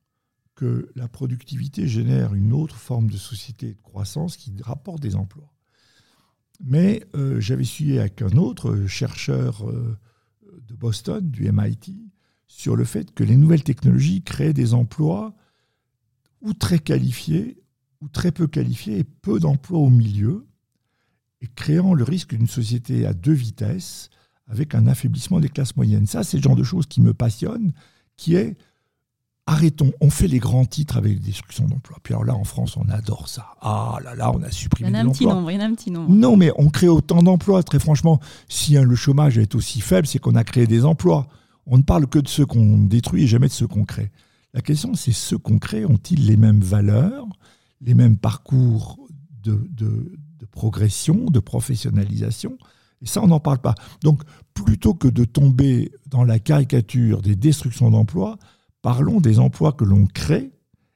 [0.54, 5.52] que la productivité génère une autre forme de société de croissance qui rapporte des emplois.
[6.62, 9.98] Mais euh, j'avais suivi avec un autre chercheur euh,
[10.68, 12.10] de Boston, du MIT,
[12.46, 15.34] sur le fait que les nouvelles technologies créent des emplois
[16.42, 17.62] ou très qualifiés
[18.02, 20.46] ou très peu qualifiés et peu d'emplois au milieu,
[21.40, 24.10] et créant le risque d'une société à deux vitesses
[24.48, 26.06] avec un affaiblissement des classes moyennes.
[26.06, 27.72] Ça, c'est le genre de choses qui me passionne,
[28.16, 28.56] qui est
[29.46, 31.98] arrêtons, on fait les grands titres avec les destructions d'emplois.
[32.02, 33.54] Puis alors là, en France, on adore ça.
[33.60, 35.58] Ah là là, on a supprimé il y en a un petit nombre, il y
[35.58, 36.10] en a un petit nombre.
[36.10, 37.62] Non, mais on crée autant d'emplois.
[37.62, 41.26] Très franchement, si hein, le chômage est aussi faible, c'est qu'on a créé des emplois.
[41.66, 44.10] On ne parle que de ceux qu'on détruit et jamais de ceux qu'on crée.
[44.54, 47.26] La question, c'est ceux qu'on crée ont-ils les mêmes valeurs,
[47.80, 48.98] les mêmes parcours
[49.42, 52.58] de, de progression, de professionnalisation?
[53.00, 53.74] Et ça, on n'en parle pas.
[54.02, 54.22] Donc,
[54.54, 58.38] plutôt que de tomber dans la caricature des destructions d'emplois,
[58.82, 60.50] Parlons des emplois que l'on crée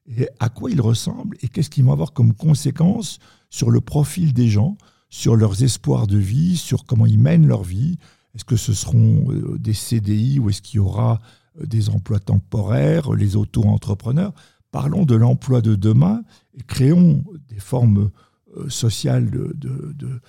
[0.09, 4.33] et à quoi ils ressemblent et qu'est-ce qu'ils vont avoir comme conséquence sur le profil
[4.33, 4.77] des gens,
[5.09, 7.99] sur leurs espoirs de vie, sur comment ils mènent leur vie.
[8.35, 11.21] Est-ce que ce seront euh, des CDI ou est-ce qu'il y aura
[11.61, 14.35] euh, des emplois temporaires, les auto-entrepreneurs?
[14.73, 16.23] Parlons de l'emploi de demain
[16.55, 18.11] et créons des formes
[18.57, 20.21] euh, sociales de, de,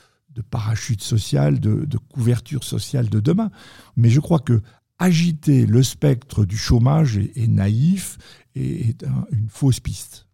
[0.51, 3.49] parachute social, de, de couverture sociale de demain.
[3.95, 4.62] Mais je crois que
[5.00, 8.18] agiter le spectre du chômage est, naïf
[8.56, 10.26] et est une fausse piste.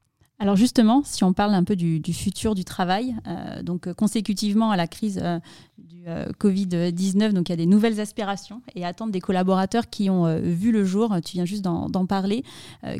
[0.44, 4.72] Alors justement, si on parle un peu du, futur du travail, euh, donc euh, consécutivement
[4.72, 5.40] à la crise euh,
[5.78, 6.04] du
[6.38, 10.74] Covid-19, donc il y a des nouvelles aspirations et attentes des collaborateurs qui ont vu
[10.74, 11.16] le jour.
[11.24, 12.44] Tu viens juste d'en parler.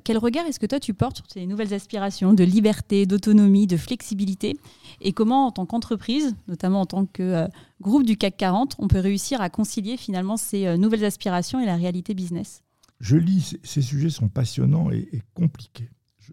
[0.06, 3.76] quel regard est-ce que toi tu portes sur ces nouvelles aspirations de liberté, d'autonomie, de
[3.76, 4.58] flexibilité?
[5.02, 7.46] Et comment en tant qu'entreprise, notamment en tant que
[7.82, 11.76] groupe du CAC 40, on peut réussir à concilier finalement ces nouvelles aspirations et la
[11.76, 12.64] réalité business?
[13.02, 15.90] Je lis, ces sujets sont passionnants et compliqués.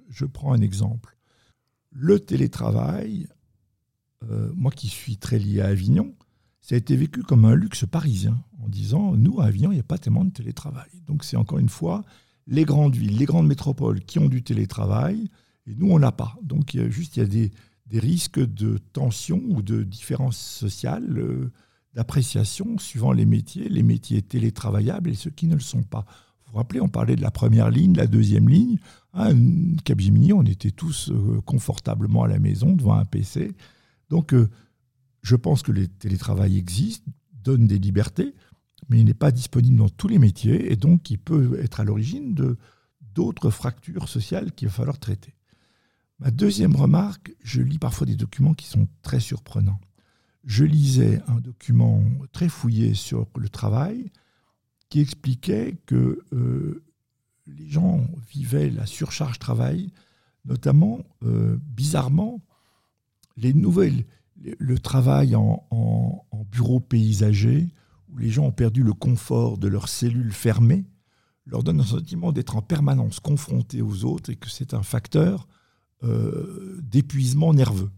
[0.09, 1.17] Je, prends un exemple.
[1.91, 3.29] Le télétravail,
[4.31, 6.15] euh, moi qui suis très lié à Avignon,
[6.61, 9.81] ça a été vécu comme un luxe parisien, en disant, nous, à Avignon, il n'y
[9.81, 10.91] a pas tellement de télétravail.
[11.07, 12.05] Donc c'est encore une fois
[12.47, 15.29] les grandes villes, les grandes métropoles qui ont du télétravail,
[15.67, 16.37] et nous, on n'a pas.
[16.43, 17.51] Donc il y a juste il y a des,
[17.99, 21.51] risques de tension ou de différence sociale, euh,
[21.95, 26.05] d'appréciation suivant les métiers, les métiers télétravaillables et ceux qui ne le sont pas.
[26.45, 28.79] Vous vous rappelez, on parlait de la première ligne, la deuxième ligne.
[29.13, 29.35] Hein,
[29.85, 33.53] Capgemini, on était tous euh, confortablement à la maison devant un PC.
[34.09, 34.49] Donc, euh,
[35.23, 38.35] je pense que les télétravail existent, donnent des libertés,
[38.89, 41.85] mais il n'est pas disponible dans tous les métiers et donc il peut être à
[41.85, 42.57] l'origine de
[43.15, 45.35] d'autres fractures sociales qu'il va falloir traiter.
[46.21, 49.81] Ma deuxième remarque, je lis parfois des documents qui sont très surprenants.
[50.45, 52.03] Je lisais un document
[52.33, 54.11] très fouillé sur le travail
[54.89, 56.83] qui expliquait que euh,
[57.59, 59.93] les gens vivaient la surcharge travail,
[60.45, 62.41] notamment, euh, bizarrement,
[63.37, 65.67] les le travail en,
[66.51, 67.69] bureau paysager,
[68.09, 70.85] où les gens ont perdu le confort de leurs cellules fermées,
[71.47, 75.47] leur donne un sentiment d'être en permanence confrontés aux autres et que c'est un facteur
[76.03, 77.91] euh, d'épuisement nerveux.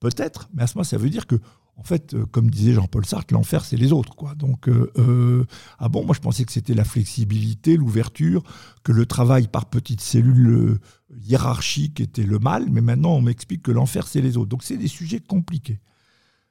[0.00, 1.36] Peut-être, mais à ce moment, ça veut dire que
[1.76, 4.14] en fait, euh, comme disait Jean-Paul Sartre, l'enfer, c'est les autres.
[4.16, 4.34] Quoi.
[4.34, 5.44] Donc, euh, euh,
[5.78, 8.42] ah bon, moi je pensais que c'était la flexibilité, l'ouverture,
[8.82, 10.78] que le travail par petites cellules
[11.14, 14.48] hiérarchiques était le mal, mais maintenant on m'explique que l'enfer, c'est les autres.
[14.48, 15.80] Donc, c'est des sujets compliqués.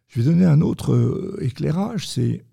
[0.08, 2.46] Je vais donner un autre éclairage, c'est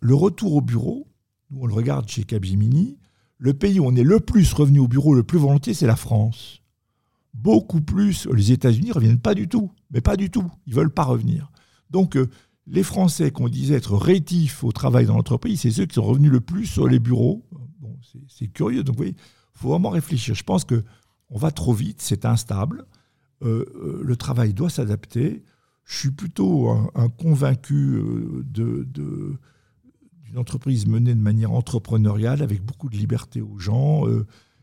[0.00, 1.08] le retour au bureau.
[1.50, 2.98] Nous, on le regarde chez Capgemini.
[3.38, 5.96] Le pays où on est le plus revenu au bureau le plus volontiers, c'est la
[5.96, 6.62] France.
[7.34, 8.28] Beaucoup plus.
[8.32, 10.48] Les États-Unis ne reviennent pas du tout, mais pas du tout.
[10.66, 11.51] Ils ne veulent pas revenir.
[11.92, 12.28] Donc, euh,
[12.66, 16.32] les Français qu'on disait être rétifs au travail dans l'entreprise, c'est ceux qui sont revenus
[16.32, 17.44] le plus sur les bureaux.
[18.28, 18.82] C'est curieux.
[18.82, 20.34] Donc, vous voyez, il faut vraiment réfléchir.
[20.34, 20.82] Je pense que
[21.28, 22.84] on va trop vite, c'est instable.
[23.42, 25.44] Euh, euh, le travail doit s'adapter.
[25.84, 28.00] Je suis plutôt un, convaincu
[28.44, 29.38] d'une
[30.36, 34.04] entreprise menée de manière entrepreneuriale, avec beaucoup de liberté aux gens.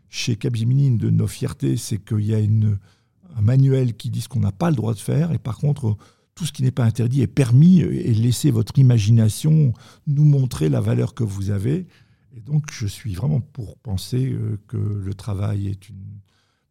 [0.07, 4.29] chez Capgemini, une de nos fiertés, c'est qu'il y a un manuel qui dit ce
[4.29, 5.33] qu'on n'a pas le droit de faire.
[5.33, 5.97] Et par contre,
[6.39, 9.73] tout ce qui n'est pas interdit est permis et laissez votre imagination
[10.07, 11.85] nous montrer la valeur que vous avez.
[12.33, 15.91] Et donc, je suis vraiment pour penser euh, que le travail est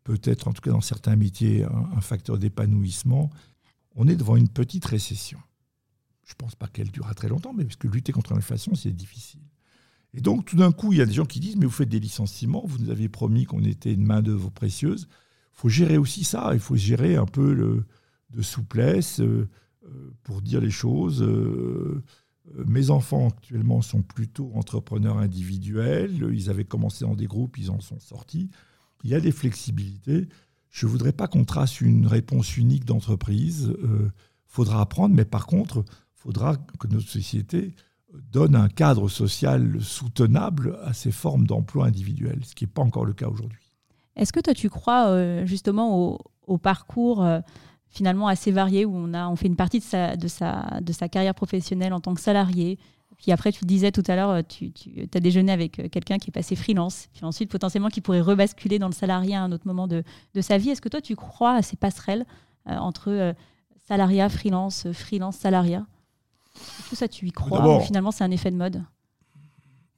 [0.04, 3.28] peut-être, en tout cas dans certains métiers, un, facteur d'épanouissement.
[3.94, 5.38] On est devant une petite récession.
[6.24, 8.96] Je ne pense pas qu'elle durera très longtemps, mais parce que lutter contre l'inflation, c'est
[8.96, 9.42] difficile.
[10.14, 11.90] Et donc, tout d'un coup, il y a des gens qui disent, mais vous faites
[11.90, 15.08] des licenciements, vous nous avez promis qu'on était une main-d'œuvre précieuse.
[15.10, 17.84] Il faut gérer aussi ça, il faut gérer un peu le,
[18.30, 19.48] de souplesse euh,
[19.84, 21.22] euh, pour dire les choses.
[21.22, 22.02] Euh,
[22.66, 26.28] mes enfants actuellement sont plutôt entrepreneurs individuels.
[26.32, 28.50] Ils avaient commencé dans des groupes, ils en sont sortis.
[29.04, 30.28] Il y a des flexibilités.
[30.70, 33.74] Je ne voudrais pas qu'on trace une réponse unique d'entreprise.
[33.82, 34.10] Il
[34.46, 37.74] faudra apprendre, mais par contre, il faudra que notre société
[38.32, 43.04] donne un cadre social soutenable à ces formes d'emploi individuels, ce qui n'est pas encore
[43.04, 43.76] le cas aujourd'hui.
[44.16, 47.24] Est-ce que toi, tu crois justement au parcours
[47.90, 50.92] finalement assez varié où on, a, on fait une partie de sa, de, sa, de
[50.92, 52.78] sa carrière professionnelle en tant que salarié.
[53.16, 56.32] Puis après, tu disais tout à l'heure, tu, tu as déjeuné avec quelqu'un qui est
[56.32, 59.88] passé freelance, puis ensuite potentiellement qui pourrait rebasculer dans le salariat à un autre moment
[59.88, 60.70] de, de sa vie.
[60.70, 62.24] Est-ce que toi, tu crois à ces passerelles
[62.66, 63.34] entre
[63.88, 65.84] salariat, freelance, freelance, salariat?
[66.88, 68.84] Tout ça, tu y crois finalement, c'est un effet de mode?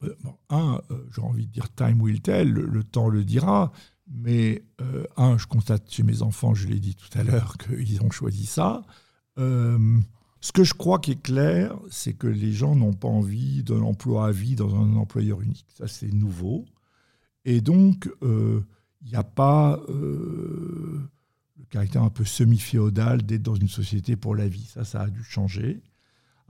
[0.02, 0.16] Euh,
[0.48, 3.70] Un, euh, j'ai envie de dire time will tell, le, temps le dira.
[4.10, 8.02] Mais euh, un, je constate chez mes enfants, je l'ai dit tout à l'heure, qu'ils
[8.02, 8.82] ont choisi ça.
[9.36, 13.82] ce que je crois qui est clair, c'est que les gens n'ont pas envie d'un
[13.82, 15.66] emploi à vie dans un employeur unique.
[15.76, 16.64] Ça, c'est nouveau.
[17.44, 21.08] Et donc, il n'y a pas le
[21.70, 24.64] caractère un peu semi-féodal d'être dans une société pour la vie.
[24.64, 25.82] Ça, ça a dû changer.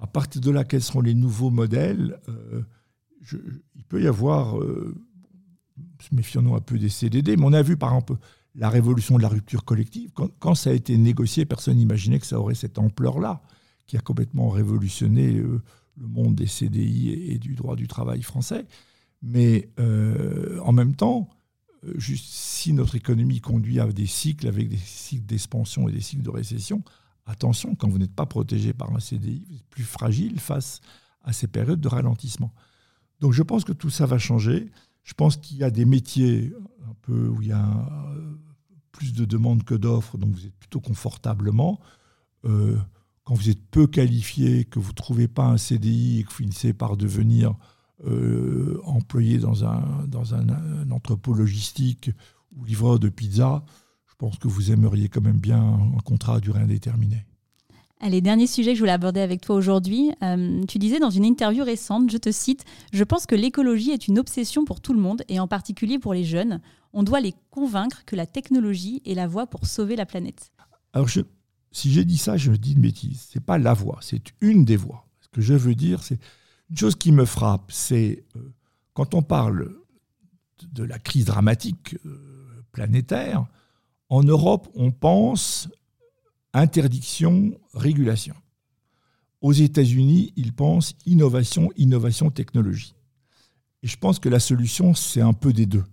[0.01, 2.63] À partir de là, quels seront les nouveaux modèles euh,
[3.75, 4.95] Il peut y avoir, euh,
[6.13, 8.17] méfions-nous un peu des CDD, mais on a vu par exemple
[8.55, 10.11] la révolution de la rupture collective.
[10.13, 13.43] Quand, ça a été négocié, personne n'imaginait que ça aurait cette ampleur-là,
[13.87, 15.63] qui a complètement révolutionné euh,
[15.97, 18.67] le monde des CDI et, du droit du travail français.
[19.23, 21.29] Mais euh, en même temps,
[21.85, 26.23] euh, si notre économie conduit à des cycles avec des cycles d'expansion et des cycles
[26.23, 26.83] de récession,
[27.27, 30.81] attention, quand vous n'êtes pas protégé par un CDI, vous êtes plus fragile face
[31.23, 32.53] à ces périodes de ralentissement.
[33.21, 34.71] Donc je pense que tout ça va changer.
[35.03, 36.53] Je pense qu'il y a des métiers
[36.89, 37.87] un peu où il y a
[38.93, 41.81] plus de demandes que d'offres, donc vous êtes plutôt confortablement.
[42.45, 42.77] Euh,
[43.25, 46.37] quand vous êtes peu qualifié, que vous ne trouvez pas un CDI et que vous
[46.37, 47.55] finissez par devenir
[48.07, 52.11] euh, employé dans, un, dans un, entrepôt logistique
[52.57, 53.65] ou livreur de pizza,
[54.07, 57.25] je pense que vous aimeriez quand même bien un contrat à durée indéterminée.
[58.03, 60.11] Allez, dernier sujet que je voulais aborder avec toi aujourd'hui.
[60.23, 64.09] Euh, tu disais dans une interview récente, je te cite, Je pense que l'écologie est
[64.09, 66.63] une obsession pour tout le monde et en particulier pour les jeunes.
[66.95, 70.51] On doit les convaincre que la technologie est la voie pour sauver la planète.
[70.95, 71.11] Alors,
[71.73, 73.29] si j'ai dit ça, je dis une bêtise.
[73.33, 75.07] Ce n'est pas la voie, c'est une des voies.
[75.21, 76.19] Ce que je veux dire, c'est
[76.71, 78.55] une chose qui me frappe, c'est euh,
[78.95, 79.75] quand on parle
[80.73, 83.45] de la crise dramatique euh, planétaire,
[84.09, 85.69] en Europe, on pense
[86.53, 88.35] interdiction, régulation.
[89.41, 92.95] Aux États-Unis, ils pensent innovation, innovation, technologie.
[93.83, 95.85] Et je pense que la solution, c'est un peu des deux.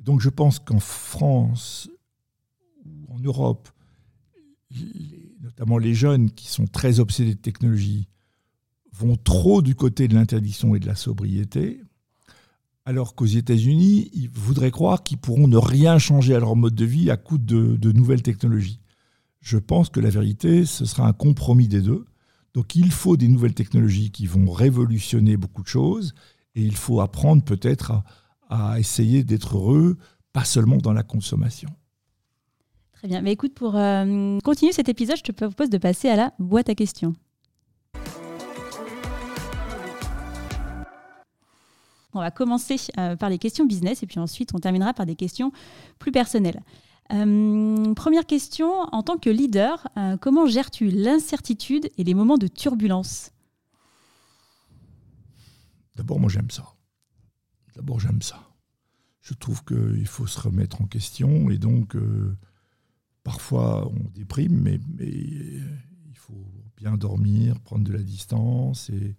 [0.00, 1.90] Donc je pense qu'en France
[2.84, 3.68] ou en Europe,
[5.40, 8.08] notamment les jeunes qui sont très obsédés de technologie,
[8.92, 11.82] vont trop du côté de l'interdiction et de la sobriété,
[12.84, 16.84] alors qu'aux États-Unis, ils voudraient croire qu'ils pourront ne rien changer à leur mode de
[16.84, 18.80] vie à coup de, nouvelles technologies.
[19.44, 22.06] Je pense que la vérité, ce sera un compromis des deux.
[22.54, 26.14] Donc il faut des nouvelles technologies qui vont révolutionner beaucoup de choses,
[26.54, 27.92] et il faut apprendre peut-être
[28.48, 29.98] à, essayer d'être heureux,
[30.32, 31.68] pas seulement dans la consommation.
[32.94, 33.20] Très bien.
[33.20, 36.70] Mais écoute, pour euh, continuer cet épisode, je te propose de passer à la boîte
[36.70, 37.12] à questions.
[42.14, 45.16] On va commencer euh, par les questions business et puis ensuite on terminera par des
[45.16, 45.52] questions
[45.98, 46.62] plus personnelles.
[47.12, 52.46] Euh, première question, en tant que leader, euh, comment gères-tu l'incertitude et les moments de
[52.46, 53.30] turbulence?
[55.96, 56.74] D'abord, moi j'aime ça.
[57.76, 58.50] D'abord, j'aime ça.
[59.20, 61.96] Je trouve qu'il faut se remettre en question et donc
[63.24, 66.46] parfois on déprime, mais, il faut
[66.76, 69.16] bien dormir, prendre de la distance et,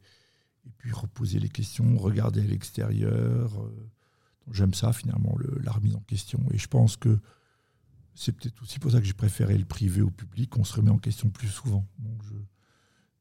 [0.78, 3.52] puis reposer les questions, regarder à l'extérieur.
[3.62, 3.92] Euh,
[4.52, 6.40] j'aime ça finalement, la remise en question.
[6.52, 7.20] Et je pense que
[8.16, 10.58] c'est peut-être aussi pour ça que j'ai préféré le privé au public.
[10.58, 11.86] On se remet en question plus souvent.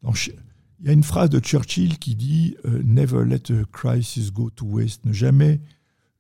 [0.03, 4.51] il y a une phrase de Churchill qui dit euh, Never let a crisis go
[4.51, 5.05] to waste.
[5.05, 5.61] Ne jamais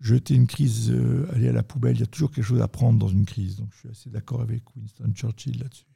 [0.00, 1.96] jeter une crise, euh, aller à la poubelle.
[1.96, 3.56] Il y a toujours quelque chose à prendre dans une crise.
[3.56, 5.86] Donc je suis assez d'accord avec Winston Churchill là-dessus.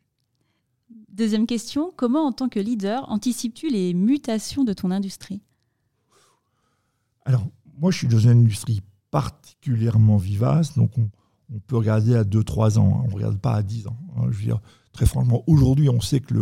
[1.12, 5.42] Deuxième question, comment en tant que leader anticipes-tu les mutations de ton industrie?
[7.24, 11.10] Alors, moi je suis dans une industrie particulièrement vivace, donc on,
[11.66, 13.02] peut regarder à 2-3 ans, hein.
[13.04, 13.98] on ne regarde pas à 10 ans.
[14.16, 14.26] Hein.
[14.30, 14.60] Je veux dire,
[14.92, 16.34] très franchement, aujourd'hui on sait que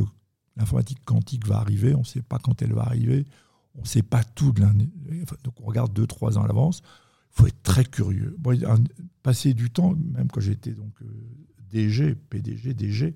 [0.56, 3.24] l'informatique quantique va arriver, on ne sait pas quand elle va arriver,
[3.74, 6.82] on ne sait pas tout de enfin, donc on regarde 2-3 ans à l'avance.
[7.32, 8.36] Il faut être très curieux.
[9.22, 11.06] passer du temps, même quand j'étais donc euh,
[11.70, 13.14] DG, PDG, DG,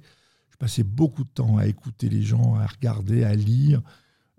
[0.61, 3.81] passais beaucoup de temps à écouter les gens, à regarder, à lire.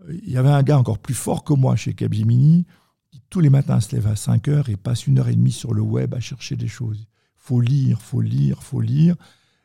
[0.08, 2.66] Il y avait un gars encore plus fort que moi chez Capgemini
[3.10, 5.52] qui tous les matins se lève à 5 heures et passe une heure et demie
[5.52, 7.08] sur le web à chercher des choses.
[7.42, 9.16] Faut lire, faut lire, faut lire.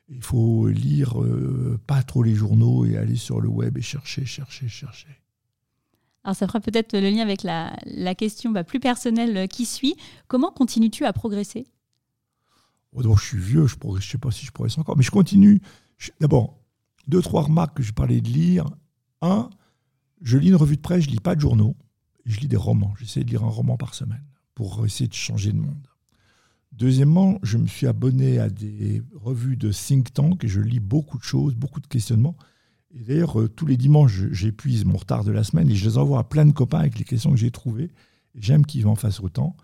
[0.09, 4.25] Il faut lire euh, pas trop les journaux et aller sur le web et chercher,
[4.25, 5.21] chercher, chercher.
[6.25, 9.95] Alors ça fera peut-être le lien avec la, la question bah, plus personnelle qui suit.
[10.27, 11.67] Comment continues-tu à progresser?
[12.97, 15.61] Je suis vieux, je ne sais pas si je progresse encore, mais je continue.
[16.19, 16.59] D'abord,
[17.07, 18.65] deux, trois remarques que je parlais de lire.
[19.21, 19.51] Un,
[20.23, 21.77] je lis une revue de presse, je lis pas de journaux,
[22.25, 22.95] je lis des romans.
[22.99, 24.25] J'essaie de lire un roman par semaine
[24.55, 25.87] pour essayer de changer de monde.
[26.77, 31.17] Deuxièmement, je me suis abonné à des revues de think tank et je lis beaucoup
[31.17, 32.37] de choses, beaucoup de questionnements.
[32.95, 35.97] Et d'ailleurs, euh, tous les dimanches, j'épuise mon retard de la semaine et je les
[35.97, 37.91] envoie à plein de copains avec les questions que j'ai trouvées.
[38.35, 39.57] J'aime qu'ils en fassent autant.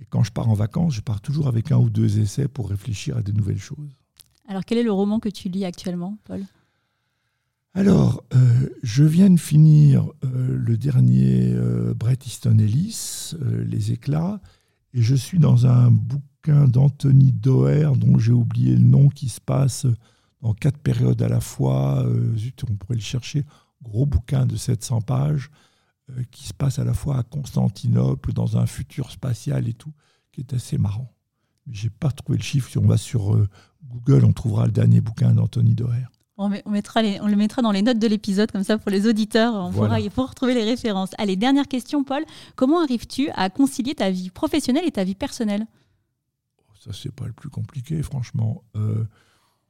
[0.00, 2.70] Et quand je pars en vacances, je pars toujours avec un ou deux essais pour
[2.70, 3.98] réfléchir à de nouvelles choses.
[4.48, 6.44] Alors, quel est le roman que tu lis actuellement, Paul?
[7.74, 11.54] Alors, euh, je viens de finir euh, le dernier
[11.94, 13.34] Bret Easton Ellis,
[13.66, 14.40] Les éclats,
[14.94, 19.40] et je suis dans un bouquin d'Anthony Doer, dont j'ai oublié le nom, qui se
[19.40, 19.86] passe
[20.40, 22.04] dans quatre périodes à la fois.
[22.06, 23.44] on pourrait le chercher.
[23.82, 25.50] Gros bouquin de 700 pages,
[26.30, 29.92] qui se passe à la fois à Constantinople, dans un futur spatial et tout,
[30.32, 31.12] qui est assez marrant.
[31.66, 32.70] Mais je n'ai pas trouvé le chiffre.
[32.70, 33.36] Si on va sur
[33.86, 36.06] Google, on trouvera le dernier bouquin d'Anthony Doer.
[36.36, 39.54] On, mettra on le mettra dans les notes de l'épisode, comme ça pour les auditeurs,
[39.54, 41.10] on pourra, il faut retrouver les références.
[41.16, 42.24] Allez, dernière question, Paul.
[42.56, 45.64] Comment arrives-tu à concilier ta vie professionnelle et ta vie personnelle?
[46.84, 48.62] Ça, c'est pas le plus compliqué, franchement.
[48.76, 49.04] Euh,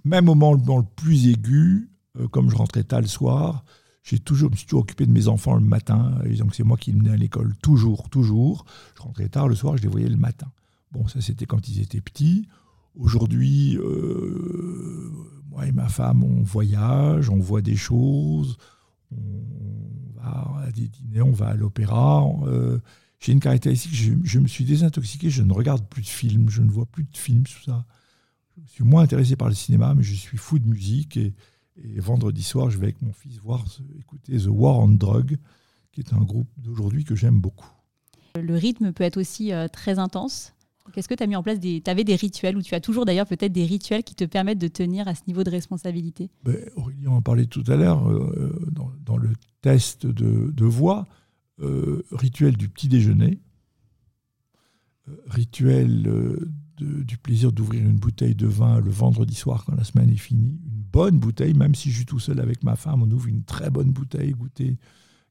[0.05, 1.89] même au moment le plus aigu,
[2.19, 3.65] euh, comme je rentrais tard le soir,
[4.03, 6.19] j'ai toujours, je me suis toujours occupé de mes enfants le matin.
[6.25, 8.65] Et donc, c'est moi qui les menais à l'école, toujours, toujours.
[8.97, 10.51] Je rentrais tard le soir, je les voyais le matin.
[10.91, 12.49] Bon, ça, c'était quand ils étaient petits.
[12.97, 15.11] Aujourd'hui, euh,
[15.51, 18.59] moi et ma femme, on voyage, on voit des choses,
[19.13, 22.25] on va à des dîners, on va à l'opéra.
[23.25, 26.71] J'ai une caractéristique, je, me suis désintoxiqué, je ne regarde plus de films, je ne
[26.71, 27.87] vois plus de films, tout ça.
[28.67, 31.17] Je suis moins intéressé par le cinéma, mais je suis fou de musique.
[31.17, 31.33] Et,
[31.97, 33.65] vendredi soir, je vais avec mon fils voir,
[33.99, 35.39] écouter The War on Drug,
[35.93, 37.71] qui est un groupe d'aujourd'hui que j'aime beaucoup.
[38.39, 40.53] Le rythme peut être aussi euh, très intense.
[40.93, 41.81] Qu'est-ce que tu as mis en place des...
[41.81, 44.59] Tu avais des rituels, ou tu as toujours d'ailleurs peut-être des rituels qui te permettent
[44.59, 46.29] de tenir à ce niveau de responsabilité?
[46.43, 49.31] Ben, Aurélie en parlait tout à l'heure euh, dans, le
[49.63, 51.07] test de, voix.
[51.61, 53.41] Euh, rituel du petit déjeuner,
[55.09, 56.43] euh, rituel
[56.79, 60.59] du plaisir d'ouvrir une bouteille de vin le vendredi soir quand la semaine est finie.
[60.65, 63.45] Une bonne bouteille, même si je suis tout seul avec ma femme, on ouvre une
[63.45, 64.79] très bonne bouteille, goûter,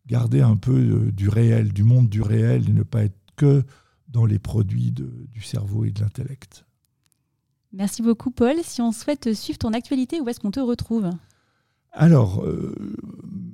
[0.06, 3.64] garder un peu du réel, du monde du réel et ne pas être que
[4.08, 6.66] dans les produits du cerveau et de l'intellect.
[7.74, 8.56] Merci beaucoup Paul.
[8.64, 11.10] Si on souhaite suivre ton actualité, où est-ce qu'on te retrouve?
[11.94, 12.76] Alors, euh,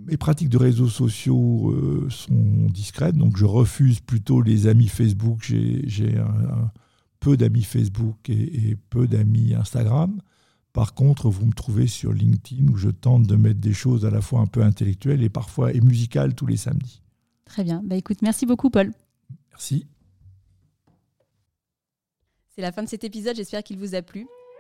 [0.10, 5.40] mes pratiques de réseaux sociaux euh, sont discrètes, donc je refuse plutôt les amis Facebook.
[5.42, 6.72] J'ai un,
[7.20, 10.22] peu d'amis Facebook et, et peu d'amis Instagram.
[10.72, 14.10] Par contre, vous me trouvez sur LinkedIn où je tente de mettre des choses à
[14.10, 17.02] la fois un peu intellectuelles et parfois et musicales tous les samedis.
[17.46, 17.82] Très bien.
[17.84, 18.94] Bah, écoute, merci beaucoup Paul.
[19.52, 19.86] Merci.
[22.56, 24.28] C'est la fin de cet épisode, j'espère qu'il vous a plu.